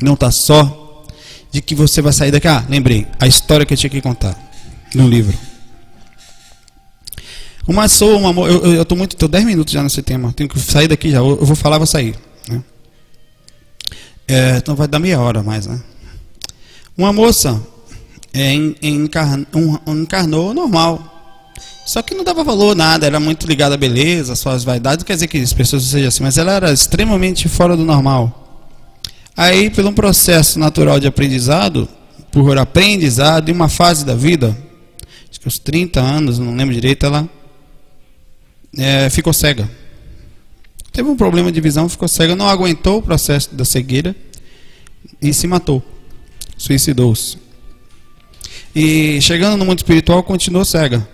não 0.00 0.14
está 0.14 0.30
só, 0.30 1.04
de 1.50 1.62
que 1.62 1.74
você 1.74 2.02
vai 2.02 2.12
sair 2.12 2.30
daqui. 2.30 2.46
Ah, 2.46 2.64
lembrei, 2.68 3.06
a 3.18 3.26
história 3.26 3.64
que 3.64 3.72
eu 3.72 3.78
tinha 3.78 3.90
que 3.90 4.00
contar 4.00 4.36
no 4.94 5.08
livro. 5.08 5.36
Uma 7.66 7.88
sou 7.88 8.18
uma 8.18 8.46
eu, 8.46 8.74
eu 8.74 8.84
tô 8.84 8.94
muito, 8.94 9.16
tô 9.16 9.26
10 9.26 9.44
minutos 9.44 9.72
já 9.72 9.82
nesse 9.82 10.02
tema. 10.02 10.32
Tenho 10.32 10.48
que 10.48 10.58
sair 10.58 10.88
daqui 10.88 11.10
já. 11.10 11.18
Eu 11.18 11.44
vou 11.44 11.56
falar, 11.56 11.78
vou 11.78 11.86
sair. 11.86 12.14
Né? 12.48 12.62
É, 14.28 14.56
então 14.58 14.74
vai 14.74 14.86
dar 14.86 14.98
meia 14.98 15.20
hora 15.20 15.42
mais, 15.42 15.66
né? 15.66 15.80
Uma 16.96 17.12
moça 17.12 17.60
é, 18.32 18.52
encarnou 18.52 20.52
normal. 20.52 21.10
Só 21.86 22.02
que 22.02 22.14
não 22.14 22.24
dava 22.24 22.42
valor 22.42 22.74
nada, 22.74 23.06
era 23.06 23.20
muito 23.20 23.46
ligada 23.46 23.74
à 23.74 23.78
beleza, 23.78 24.32
às 24.32 24.38
suas 24.38 24.64
vaidades, 24.64 24.98
não 24.98 25.06
quer 25.06 25.14
dizer 25.14 25.26
que 25.26 25.38
as 25.38 25.52
pessoas 25.52 25.84
sejam 25.84 26.08
assim, 26.08 26.22
mas 26.22 26.38
ela 26.38 26.52
era 26.52 26.72
extremamente 26.72 27.46
fora 27.46 27.76
do 27.76 27.84
normal. 27.84 28.62
Aí, 29.36 29.68
pelo 29.68 29.90
um 29.90 29.92
processo 29.92 30.58
natural 30.58 30.98
de 30.98 31.06
aprendizado, 31.06 31.86
por 32.32 32.56
aprendizado, 32.56 33.50
em 33.50 33.52
uma 33.52 33.68
fase 33.68 34.04
da 34.04 34.14
vida, 34.14 34.56
acho 35.30 35.38
que 35.38 35.46
aos 35.46 35.58
30 35.58 36.00
anos, 36.00 36.38
não 36.38 36.54
lembro 36.54 36.74
direito, 36.74 37.04
ela 37.04 37.28
é, 38.78 39.08
ficou 39.10 39.32
cega. 39.32 39.68
Teve 40.92 41.08
um 41.08 41.16
problema 41.16 41.50
de 41.50 41.60
visão, 41.60 41.88
ficou 41.88 42.06
cega, 42.06 42.36
não 42.36 42.48
aguentou 42.48 42.98
o 42.98 43.02
processo 43.02 43.54
da 43.54 43.64
cegueira 43.64 44.14
e 45.20 45.34
se 45.34 45.46
matou. 45.46 45.82
Suicidou-se. 46.56 47.38
E 48.74 49.20
chegando 49.20 49.56
no 49.56 49.64
mundo 49.64 49.78
espiritual, 49.78 50.22
continuou 50.22 50.64
cega. 50.64 51.06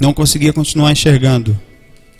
Não 0.00 0.12
conseguia 0.12 0.52
continuar 0.52 0.90
enxergando. 0.90 1.58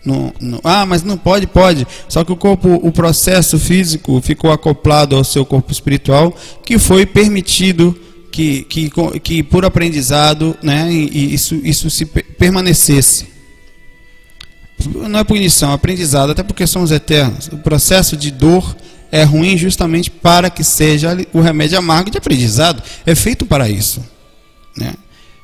No, 0.04 0.34
no, 0.40 0.60
ah, 0.64 0.84
mas 0.84 1.02
não 1.02 1.16
pode, 1.16 1.46
pode. 1.46 1.86
Só 2.08 2.24
que 2.24 2.32
o 2.32 2.36
corpo, 2.36 2.68
o 2.68 2.90
processo 2.90 3.58
físico 3.58 4.20
ficou 4.20 4.50
acoplado 4.50 5.16
ao 5.16 5.24
seu 5.24 5.44
corpo 5.44 5.72
espiritual, 5.72 6.36
que 6.64 6.78
foi 6.78 7.06
permitido 7.06 7.96
que, 8.30 8.62
que, 8.64 8.90
que 9.22 9.42
por 9.42 9.64
aprendizado, 9.64 10.56
né, 10.62 10.92
isso, 10.92 11.54
isso 11.62 11.88
se 11.90 12.06
permanecesse. 12.06 13.31
Não 14.88 15.18
é 15.18 15.24
punição, 15.24 15.70
é 15.70 15.74
aprendizado, 15.74 16.30
até 16.30 16.42
porque 16.42 16.66
somos 16.66 16.90
eternos. 16.90 17.48
O 17.48 17.58
processo 17.58 18.16
de 18.16 18.30
dor 18.30 18.76
é 19.10 19.24
ruim 19.24 19.58
justamente 19.58 20.10
para 20.10 20.48
que 20.48 20.64
seja 20.64 21.16
o 21.32 21.40
remédio 21.40 21.78
amargo 21.78 22.10
de 22.10 22.18
aprendizado. 22.18 22.82
É 23.04 23.14
feito 23.14 23.44
para 23.44 23.68
isso. 23.68 24.02
Né? 24.76 24.94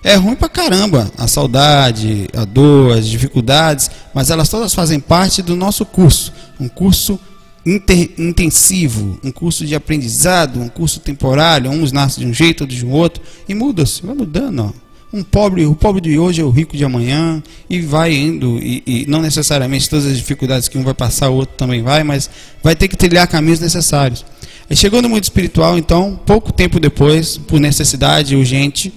É 0.03 0.15
ruim 0.15 0.37
para 0.37 0.49
caramba 0.49 1.11
a 1.19 1.27
saudade, 1.27 2.29
a 2.35 2.45
dor, 2.45 2.97
as 2.97 3.07
dificuldades, 3.07 3.91
mas 4.15 4.31
elas 4.31 4.49
todas 4.49 4.73
fazem 4.73 5.01
parte 5.01 5.43
do 5.43 5.57
nosso 5.57 5.85
curso. 5.85 6.33
Um 6.59 6.69
curso 6.69 7.19
inter, 7.67 8.11
intensivo, 8.17 9.19
um 9.23 9.31
curso 9.31 9.67
de 9.67 9.75
aprendizado, 9.75 10.61
um 10.61 10.69
curso 10.69 11.01
temporário. 11.01 11.71
Uns 11.71 11.93
nascem 11.93 12.25
de 12.25 12.31
um 12.31 12.35
jeito, 12.35 12.63
outros 12.63 12.79
de 12.79 12.87
um 12.87 12.91
outro, 12.91 13.23
e 13.49 13.55
muda-se, 13.55 14.03
vai 14.03 14.15
mudando. 14.15 14.61
Ó. 14.61 14.88
Um 15.11 15.23
pobre, 15.23 15.65
o 15.65 15.75
pobre 15.75 16.03
de 16.03 16.19
hoje 16.19 16.43
é 16.43 16.45
o 16.45 16.51
rico 16.51 16.77
de 16.77 16.85
amanhã 16.85 17.43
e 17.69 17.81
vai 17.81 18.13
indo 18.13 18.59
e, 18.59 18.83
e, 18.87 19.07
não 19.09 19.23
necessariamente 19.23 19.89
todas 19.89 20.05
as 20.05 20.19
dificuldades 20.19 20.69
que 20.69 20.77
um 20.77 20.83
vai 20.83 20.93
passar, 20.93 21.31
o 21.31 21.35
outro 21.35 21.57
também 21.57 21.83
vai, 21.83 22.05
mas 22.05 22.29
vai 22.63 22.77
ter 22.77 22.89
que 22.89 22.97
trilhar 22.97 23.27
caminhos 23.27 23.59
necessários. 23.59 24.25
E 24.69 24.77
chegou 24.77 25.01
no 25.01 25.09
mundo 25.09 25.23
espiritual, 25.23 25.79
então, 25.79 26.21
pouco 26.27 26.53
tempo 26.53 26.79
depois, 26.79 27.39
por 27.39 27.59
necessidade 27.59 28.37
urgente, 28.37 28.93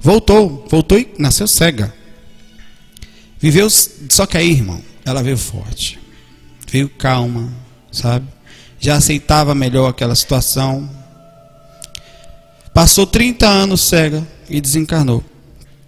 voltou, 0.00 0.66
voltou 0.70 0.98
e 0.98 1.06
nasceu 1.18 1.46
cega. 1.46 1.92
Viveu, 3.38 3.68
só 4.08 4.24
que 4.24 4.38
aí, 4.38 4.52
irmão, 4.52 4.80
ela 5.04 5.22
veio 5.22 5.36
forte, 5.36 5.98
veio 6.66 6.88
calma, 6.88 7.52
sabe? 7.90 8.26
Já 8.80 8.96
aceitava 8.96 9.54
melhor 9.54 9.90
aquela 9.90 10.14
situação. 10.14 10.88
Passou 12.72 13.06
30 13.06 13.46
anos 13.46 13.82
cega 13.82 14.26
e 14.48 14.58
desencarnou 14.58 15.22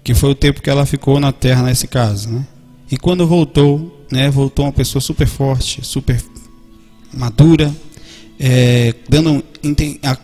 que 0.04 0.14
foi 0.14 0.30
o 0.30 0.34
tempo 0.34 0.60
que 0.60 0.68
ela 0.68 0.84
ficou 0.84 1.18
na 1.18 1.32
Terra 1.32 1.62
nesse 1.62 1.88
caso, 1.88 2.28
né? 2.28 2.46
E 2.90 2.98
quando 2.98 3.26
voltou, 3.26 4.06
né, 4.12 4.30
voltou 4.30 4.66
uma 4.66 4.72
pessoa 4.72 5.00
super 5.00 5.26
forte, 5.26 5.84
super 5.84 6.22
madura, 7.12 7.74
é, 8.38 8.94
dando 9.08 9.42
a, 10.02 10.18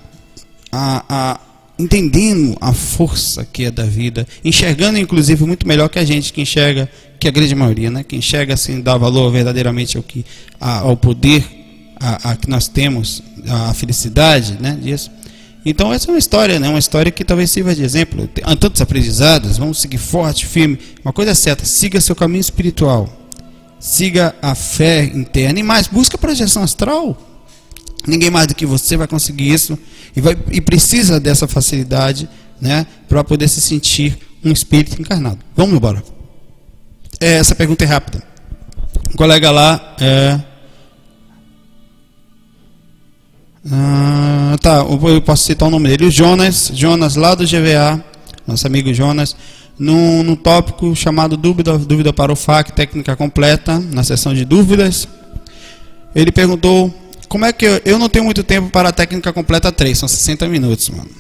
a, 0.71 1.05
a, 1.09 1.41
entendendo 1.79 2.57
a 2.61 2.75
força 2.75 3.45
que 3.45 3.65
é 3.65 3.71
da 3.71 3.85
vida, 3.85 4.27
enxergando 4.45 4.99
inclusive 4.99 5.45
muito 5.47 5.67
melhor 5.67 5.89
que 5.89 5.99
a 5.99 6.05
gente 6.05 6.33
que 6.33 6.43
enxerga, 6.43 6.89
que 7.19 7.27
a 7.27 7.31
grande 7.31 7.55
maioria, 7.55 7.91
né, 7.91 8.05
que 8.05 8.15
enxerga 8.15 8.55
assim, 8.55 8.83
dá 8.83 8.99
valor 8.99 9.33
verdadeiramente 9.33 9.97
ao 9.97 10.03
que 10.03 10.25
ao 10.61 10.97
poder 10.97 11.43
a, 11.99 12.33
a 12.33 12.37
que 12.37 12.49
nós 12.49 12.69
temos, 12.69 13.23
a 13.49 13.73
felicidade, 13.73 14.59
né, 14.61 14.79
disso. 14.81 15.11
Então 15.65 15.93
essa 15.93 16.11
é 16.11 16.13
uma 16.13 16.19
história, 16.19 16.59
né? 16.59 16.69
Uma 16.69 16.79
história 16.79 17.13
que 17.13 17.25
talvez 17.25 17.51
sirva 17.51 17.75
de 17.75 17.83
exemplo. 17.83 18.29
Há 18.43 18.57
tantos 18.57 18.81
aprendizados, 18.81 19.59
vamos 19.59 19.79
seguir 19.79 19.99
forte, 19.99 20.47
firme. 20.47 20.79
Uma 21.05 21.13
coisa 21.13 21.33
é 21.33 21.35
certa, 21.35 21.65
siga 21.65 22.01
seu 22.01 22.17
caminho 22.17 22.41
espiritual. 22.41 23.09
Siga 23.79 24.35
a 24.43 24.55
fé 24.55 25.05
interna 25.05 25.61
e 25.61 25.63
mais, 25.63 25.87
busca 25.87 26.19
projeção 26.19 26.63
astral. 26.63 27.17
Ninguém 28.07 28.31
mais 28.31 28.47
do 28.47 28.55
que 28.55 28.65
você 28.65 28.97
vai 28.97 29.07
conseguir 29.07 29.53
isso 29.53 29.79
e, 30.17 30.21
vai, 30.21 30.37
e 30.51 30.61
precisa 30.61 31.21
dessa 31.21 31.47
facilidade, 31.47 32.29
né, 32.61 32.87
para 33.09 33.23
poder 33.25 33.49
se 33.49 33.61
sentir 33.61 34.19
um 34.45 34.53
espírito 34.53 35.01
encarnado. 35.01 35.39
Vamos 35.57 35.75
embora. 35.75 36.03
É, 37.21 37.35
essa 37.35 37.55
pergunta 37.55 37.85
é 37.85 37.87
rápida. 37.87 38.23
Um 39.13 39.17
colega 39.17 39.51
lá 39.51 39.97
é, 40.01 40.41
Ah, 43.69 44.57
tá, 44.61 44.79
eu 44.79 45.21
posso 45.21 45.45
citar 45.45 45.69
o 45.69 45.71
nome 45.71 45.89
dele. 45.89 46.07
O 46.07 46.11
Jonas, 46.11 46.71
Jonas 46.75 47.17
lá 47.17 47.35
do 47.35 47.45
GVA, 47.45 48.03
nosso 48.47 48.67
amigo 48.67 48.93
Jonas, 48.95 49.37
num, 49.79 50.23
num 50.23 50.37
tópico 50.37 50.95
chamado 50.97 51.37
dúvida, 51.37 51.77
dúvida 51.79 52.13
para 52.13 52.33
o 52.33 52.37
FAC, 52.37 52.73
técnica 52.73 53.15
completa, 53.17 53.79
na 53.79 54.03
sessão 54.03 54.35
de 54.35 54.45
dúvidas. 54.45 55.07
Ele 56.15 56.33
perguntou 56.33 56.93
como 57.29 57.45
é 57.45 57.53
que 57.53 57.67
eu, 57.67 57.81
eu 57.85 57.99
não 57.99 58.09
tenho 58.09 58.25
muito 58.25 58.43
tempo 58.43 58.71
para 58.71 58.89
a 58.89 58.93
técnica 58.93 59.33
completa 59.33 59.71
3, 59.71 59.97
são 59.99 60.09
60 60.09 60.49
minutos, 60.49 60.89
mano. 60.89 61.11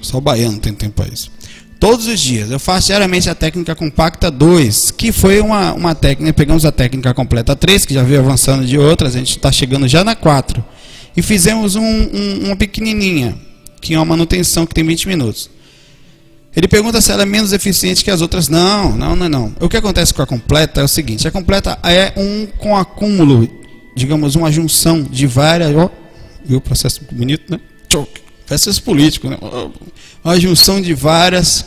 Só 0.00 0.18
o 0.18 0.20
baiano 0.20 0.58
tem 0.58 0.72
tempo 0.72 1.02
para 1.02 1.12
isso. 1.12 1.30
Todos 1.78 2.06
os 2.06 2.20
dias. 2.20 2.50
Eu 2.50 2.58
faço 2.58 2.88
diariamente 2.88 3.28
a 3.28 3.34
técnica 3.34 3.74
compacta 3.74 4.30
2, 4.30 4.92
que 4.92 5.12
foi 5.12 5.40
uma, 5.40 5.72
uma 5.72 5.94
técnica. 5.94 6.32
Pegamos 6.32 6.64
a 6.64 6.72
técnica 6.72 7.12
completa 7.12 7.54
3, 7.54 7.84
que 7.84 7.94
já 7.94 8.02
veio 8.02 8.20
avançando 8.20 8.64
de 8.64 8.78
outras, 8.78 9.14
a 9.14 9.18
gente 9.18 9.36
está 9.36 9.52
chegando 9.52 9.86
já 9.86 10.02
na 10.02 10.14
4 10.16 10.64
e 11.16 11.22
fizemos 11.22 11.76
um, 11.76 11.82
um, 11.82 12.46
uma 12.46 12.56
pequenininha, 12.56 13.36
que 13.80 13.94
é 13.94 13.98
uma 13.98 14.04
manutenção 14.04 14.66
que 14.66 14.74
tem 14.74 14.84
20 14.84 15.08
minutos. 15.08 15.50
Ele 16.54 16.68
pergunta 16.68 17.00
se 17.00 17.10
ela 17.10 17.22
é 17.22 17.26
menos 17.26 17.52
eficiente 17.52 18.04
que 18.04 18.10
as 18.10 18.20
outras. 18.20 18.48
Não, 18.48 18.94
não, 18.96 19.16
não, 19.16 19.28
não. 19.28 19.54
O 19.58 19.68
que 19.68 19.76
acontece 19.76 20.12
com 20.12 20.20
a 20.20 20.26
completa 20.26 20.82
é 20.82 20.84
o 20.84 20.88
seguinte: 20.88 21.26
a 21.26 21.30
completa 21.30 21.78
é 21.82 22.12
um 22.16 22.46
com 22.58 22.76
acúmulo, 22.76 23.48
digamos, 23.96 24.34
uma 24.34 24.52
junção 24.52 25.02
de 25.02 25.26
várias. 25.26 25.74
Ó, 25.74 25.90
viu 26.44 26.58
o 26.58 26.60
processo 26.60 27.00
bonito, 27.10 27.50
né? 27.50 27.60
Processo 28.46 28.82
político, 28.82 29.30
né? 29.30 29.38
Uma 30.22 30.38
junção 30.38 30.78
de 30.78 30.92
várias, 30.92 31.64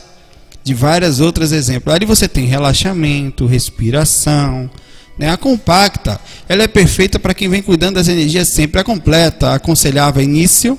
de 0.64 0.76
várias 0.76 1.20
outras 1.20 1.52
exemplos. 1.52 1.94
Ali 1.94 2.06
você 2.06 2.28
tem 2.28 2.46
relaxamento, 2.46 3.48
respiração, 3.48 4.70
né? 5.18 5.30
A 5.30 5.38
compacta, 5.38 6.20
ela 6.48 6.64
é 6.64 6.68
perfeita 6.68 7.20
para 7.20 7.34
quem 7.34 7.50
vem 7.50 7.62
cuidando 7.62 7.96
das 7.96 8.08
energias 8.08 8.50
sempre. 8.50 8.82
A 8.82 8.84
completa, 8.84 9.54
aconselhável 9.54 10.22
início, 10.22 10.78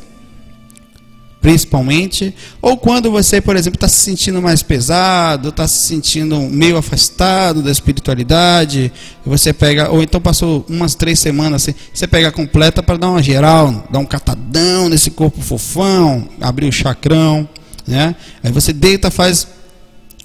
principalmente. 1.40 2.34
Ou 2.60 2.76
quando 2.76 3.10
você, 3.10 3.40
por 3.40 3.56
exemplo, 3.56 3.76
está 3.76 3.88
se 3.88 4.00
sentindo 4.00 4.42
mais 4.42 4.62
pesado, 4.62 5.50
está 5.50 5.66
se 5.66 5.86
sentindo 5.86 6.38
meio 6.40 6.76
afastado 6.76 7.62
da 7.62 7.70
espiritualidade, 7.70 8.92
você 9.24 9.52
pega, 9.52 9.90
ou 9.90 10.02
então 10.02 10.20
passou 10.20 10.66
umas 10.68 10.94
três 10.94 11.18
semanas 11.18 11.62
assim, 11.62 11.74
você 11.94 12.06
pega 12.06 12.28
a 12.28 12.32
completa 12.32 12.82
para 12.82 12.98
dar 12.98 13.10
uma 13.10 13.22
geral, 13.22 13.86
dar 13.90 14.00
um 14.00 14.04
catadão 14.04 14.88
nesse 14.88 15.10
corpo 15.10 15.40
fofão, 15.40 16.28
abrir 16.40 16.66
o 16.66 16.72
chacrão. 16.72 17.48
Né? 17.86 18.16
Aí 18.42 18.50
você 18.50 18.72
deita, 18.72 19.10
faz 19.10 19.46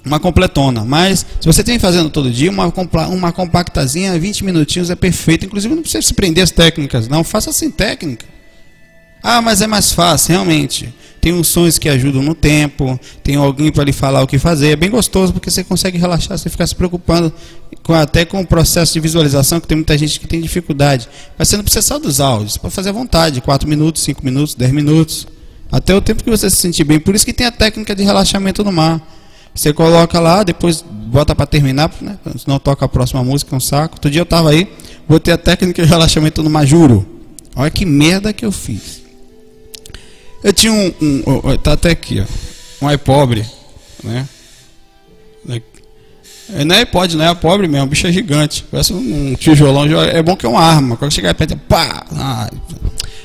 uma 0.04 0.18
completona. 0.18 0.84
Mas 0.84 1.24
se 1.40 1.46
você 1.46 1.62
tem 1.62 1.78
fazendo 1.78 2.10
todo 2.10 2.30
dia, 2.30 2.50
uma, 2.50 2.72
uma 3.08 3.32
compactazinha, 3.32 4.18
20 4.18 4.44
minutinhos 4.44 4.90
é 4.90 4.94
perfeito. 4.94 5.46
Inclusive 5.46 5.74
não 5.74 5.82
precisa 5.82 6.02
se 6.02 6.14
prender 6.14 6.44
as 6.44 6.50
técnicas, 6.50 7.08
não. 7.08 7.22
Faça 7.22 7.52
sem 7.52 7.70
técnica. 7.70 8.26
Ah, 9.22 9.40
mas 9.40 9.62
é 9.62 9.66
mais 9.66 9.92
fácil, 9.92 10.32
realmente. 10.32 10.92
Tem 11.20 11.32
uns 11.32 11.46
sons 11.46 11.78
que 11.78 11.88
ajudam 11.88 12.20
no 12.20 12.34
tempo, 12.34 12.98
tem 13.22 13.36
alguém 13.36 13.70
para 13.70 13.84
lhe 13.84 13.92
falar 13.92 14.22
o 14.22 14.26
que 14.26 14.40
fazer. 14.40 14.70
É 14.70 14.76
bem 14.76 14.90
gostoso 14.90 15.32
porque 15.32 15.48
você 15.48 15.62
consegue 15.62 15.96
relaxar, 15.96 16.36
você 16.36 16.50
ficar 16.50 16.66
se 16.66 16.74
preocupando 16.74 17.32
com, 17.84 17.94
até 17.94 18.24
com 18.24 18.40
o 18.40 18.46
processo 18.46 18.92
de 18.92 18.98
visualização, 18.98 19.60
que 19.60 19.68
tem 19.68 19.76
muita 19.76 19.96
gente 19.96 20.18
que 20.18 20.26
tem 20.26 20.40
dificuldade. 20.40 21.08
Mas 21.38 21.46
você 21.46 21.56
não 21.56 21.62
precisa 21.62 21.86
só 21.86 22.00
dos 22.00 22.20
áudios, 22.20 22.56
pode 22.56 22.74
fazer 22.74 22.88
à 22.88 22.92
vontade, 22.92 23.40
4 23.40 23.68
minutos, 23.68 24.02
5 24.02 24.24
minutos, 24.24 24.56
10 24.56 24.72
minutos, 24.72 25.28
até 25.70 25.94
o 25.94 26.00
tempo 26.00 26.24
que 26.24 26.30
você 26.30 26.50
se 26.50 26.56
sentir 26.56 26.82
bem. 26.82 26.98
Por 26.98 27.14
isso 27.14 27.24
que 27.24 27.32
tem 27.32 27.46
a 27.46 27.52
técnica 27.52 27.94
de 27.94 28.02
relaxamento 28.02 28.64
no 28.64 28.72
mar. 28.72 29.00
Você 29.54 29.72
coloca 29.72 30.18
lá, 30.18 30.42
depois 30.42 30.82
bota 30.82 31.34
para 31.34 31.46
terminar, 31.46 31.90
né? 32.00 32.16
senão 32.38 32.58
toca 32.58 32.84
a 32.84 32.88
próxima 32.88 33.22
música, 33.22 33.54
é 33.54 33.56
um 33.56 33.60
saco. 33.60 33.96
Outro 33.96 34.10
dia 34.10 34.20
eu 34.20 34.24
estava 34.24 34.50
aí, 34.50 34.72
botei 35.08 35.32
a 35.32 35.38
técnica 35.38 35.82
de 35.82 35.88
relaxamento 35.88 36.42
no 36.42 36.50
Majuro. 36.50 37.06
Olha 37.54 37.70
que 37.70 37.84
merda 37.84 38.32
que 38.32 38.44
eu 38.44 38.52
fiz. 38.52 39.02
Eu 40.42 40.52
tinha 40.52 40.72
um, 40.72 40.92
um 41.26 41.56
tá 41.56 41.74
até 41.74 41.90
aqui, 41.90 42.20
ó, 42.20 42.86
um 42.86 42.90
iPobre, 42.90 43.46
né? 44.02 44.26
É, 46.54 46.64
não 46.64 46.74
é 46.74 46.80
iPod, 46.80 47.16
não 47.16 47.24
é 47.24 47.34
pobre 47.34 47.66
mesmo, 47.66 47.86
o 47.86 47.88
bicho 47.88 48.06
é 48.06 48.12
gigante. 48.12 48.64
Parece 48.70 48.92
um 48.92 49.34
tijolão, 49.34 49.84
é 50.02 50.22
bom 50.22 50.36
que 50.36 50.44
é 50.44 50.48
uma 50.48 50.60
arma. 50.60 50.96
Quando 50.96 51.12
chegar 51.12 51.34
perto, 51.34 51.56
pá! 51.56 52.04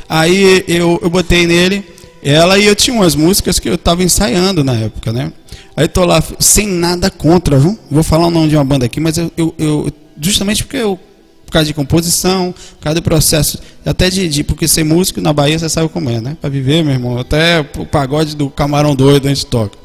Aí 0.08 0.64
eu, 0.68 1.00
eu 1.02 1.10
botei 1.10 1.46
nele 1.46 1.84
ela 2.24 2.58
e 2.58 2.66
eu 2.66 2.76
tinha 2.76 2.96
umas 2.96 3.16
músicas 3.16 3.60
que 3.60 3.70
eu 3.70 3.76
estava 3.76 4.04
ensaiando 4.04 4.64
na 4.64 4.74
época, 4.74 5.12
né? 5.12 5.32
Aí 5.78 5.88
tô 5.88 6.04
lá 6.04 6.24
sem 6.40 6.66
nada 6.68 7.12
contra, 7.12 7.60
viu? 7.60 7.78
Vou 7.92 8.02
falar 8.02 8.26
o 8.26 8.32
nome 8.32 8.50
de 8.50 8.56
uma 8.56 8.66
banda 8.66 8.88
aqui, 8.88 9.00
mas 9.00 9.16
eu, 9.20 9.32
eu, 9.38 9.54
eu 9.60 9.94
justamente 10.20 10.64
porque 10.64 10.78
eu 10.78 11.00
por 11.46 11.52
causa 11.52 11.68
de 11.68 11.74
composição, 11.74 12.54
por 12.78 12.84
causa 12.84 12.96
do 12.96 13.04
processo, 13.04 13.60
até 13.86 14.10
de, 14.10 14.28
de, 14.28 14.44
porque 14.44 14.68
ser 14.68 14.84
músico 14.84 15.22
na 15.22 15.32
Bahia 15.32 15.58
você 15.58 15.70
sabe 15.70 15.88
como 15.88 16.10
é, 16.10 16.20
né? 16.20 16.36
Para 16.42 16.50
viver, 16.50 16.84
meu 16.84 16.94
irmão, 16.94 17.18
até 17.20 17.62
o 17.78 17.86
pagode 17.86 18.36
do 18.36 18.50
camarão 18.50 18.96
doido 18.96 19.28
a 19.28 19.30
gente 19.30 19.46
toca. 19.46 19.78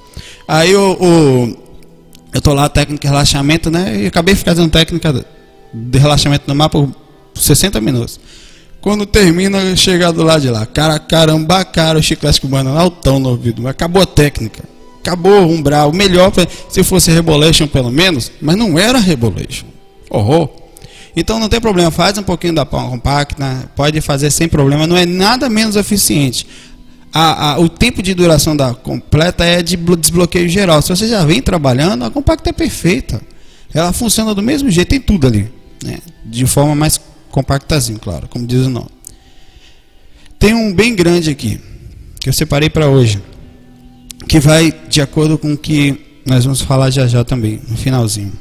Aí 0.49 0.75
o, 0.75 0.97
o 0.99 1.57
eu 2.33 2.41
tô 2.41 2.55
lá 2.55 2.71
técnica 2.71 3.03
de 3.03 3.13
relaxamento, 3.13 3.71
né? 3.71 4.05
E 4.05 4.07
acabei 4.07 4.35
fazendo 4.35 4.71
técnica 4.71 5.25
de 5.75 5.99
relaxamento 5.99 6.45
no 6.49 6.55
mar 6.55 6.71
por 6.71 6.89
60 7.35 7.79
minutos. 7.83 8.19
Quando 8.81 9.05
termina, 9.05 9.77
chegar 9.77 10.11
do 10.11 10.25
lado 10.25 10.41
de 10.41 10.49
lá. 10.49 10.65
Cara, 10.65 10.99
caramba, 10.99 11.65
cara, 11.67 11.99
o 11.99 12.03
chiclete 12.03 12.41
cubano 12.41 12.77
altão 12.77 13.21
no 13.21 13.29
ouvido. 13.29 13.69
Acabou 13.69 14.03
a 14.03 14.07
técnica. 14.07 14.65
Acabou 15.03 15.43
o 15.43 15.51
umbral. 15.51 15.91
O 15.91 15.95
melhor, 15.95 16.33
se 16.69 16.85
fosse 16.85 17.11
Rebolation 17.11 17.67
pelo 17.67 17.91
menos, 17.91 18.31
mas 18.41 18.57
não 18.57 18.79
era 18.79 18.99
Rebolation. 18.99 19.67
Horror. 20.09 20.49
Então 21.15 21.39
não 21.39 21.49
tem 21.49 21.61
problema, 21.61 21.91
faz 21.91 22.17
um 22.17 22.23
pouquinho 22.23 22.55
da 22.55 22.65
compacta, 22.65 23.71
pode 23.77 24.01
fazer 24.01 24.31
sem 24.31 24.49
problema, 24.49 24.87
não 24.87 24.97
é 24.97 25.05
nada 25.05 25.49
menos 25.49 25.77
eficiente. 25.77 26.47
A, 27.13 27.51
a, 27.51 27.59
o 27.59 27.69
tempo 27.69 28.03
de 28.03 28.15
duração 28.15 28.57
da 28.57 28.73
completa 28.73 29.45
é 29.45 29.63
de 29.63 29.77
desbloqueio 29.77 30.49
geral. 30.49 30.81
Se 30.81 30.89
você 30.89 31.07
já 31.07 31.23
vem 31.25 31.43
trabalhando, 31.43 32.07
a 32.07 32.11
compacta 32.11 32.49
é 32.49 32.53
perfeita. 32.53 33.21
Ela 33.75 33.93
funciona 33.93 34.35
do 34.35 34.43
mesmo 34.43 34.71
jeito, 34.71 34.89
tem 34.89 35.01
tudo 35.01 35.27
ali. 35.27 35.51
Né? 35.85 35.99
De 36.25 36.47
forma 36.47 36.75
mais 36.75 36.99
compactazinho, 37.31 37.99
claro, 37.99 38.27
como 38.29 38.47
diz 38.47 38.65
o 38.65 38.71
nome. 38.71 38.89
Tem 40.39 40.55
um 40.55 40.73
bem 40.73 40.95
grande 40.95 41.31
aqui, 41.31 41.61
que 42.19 42.29
eu 42.31 42.33
separei 42.33 42.71
para 42.71 42.89
hoje, 42.89 43.21
que 44.29 44.41
vai 44.41 44.73
de 44.89 45.01
acordo 45.01 45.37
com 45.39 45.53
o 45.53 45.57
que 45.57 45.99
nós 46.25 46.45
vamos 46.45 46.61
falar 46.61 46.91
já 46.91 47.07
já 47.07 47.25
também, 47.25 47.61
no 47.69 47.77
finalzinho. 47.77 48.33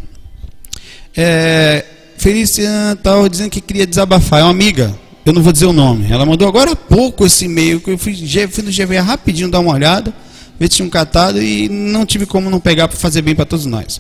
É, 1.16 1.84
Feliciana 2.18 2.96
tal, 2.96 3.28
dizendo 3.28 3.50
que 3.50 3.60
queria 3.60 3.88
desabafar, 3.88 4.42
é 4.42 4.44
uma 4.44 4.52
amiga, 4.52 4.96
eu 5.26 5.34
não 5.34 5.42
vou 5.42 5.52
dizer 5.52 5.66
o 5.66 5.74
nome, 5.74 6.12
ela 6.12 6.26
mandou 6.26 6.48
agora 6.48 6.72
há 6.72 6.76
pouco 6.76 7.26
esse 7.26 7.46
e-mail, 7.46 7.82
que 7.82 7.90
eu 7.90 7.98
fui, 7.98 8.16
fui 8.16 8.64
no 8.64 8.72
GVA 8.72 9.02
rapidinho 9.02 9.50
dar 9.50 9.60
uma 9.60 9.74
olhada, 9.74 10.14
ver 10.60 10.66
se 10.66 10.78
tinha 10.78 10.86
um 10.86 10.90
catado 10.90 11.42
e 11.42 11.68
não 11.68 12.06
tive 12.06 12.26
como 12.26 12.50
não 12.50 12.60
pegar 12.60 12.88
para 12.88 12.98
fazer 12.98 13.22
bem 13.24 13.34
para 13.34 13.46
todos 13.46 13.66
nós. 13.66 14.00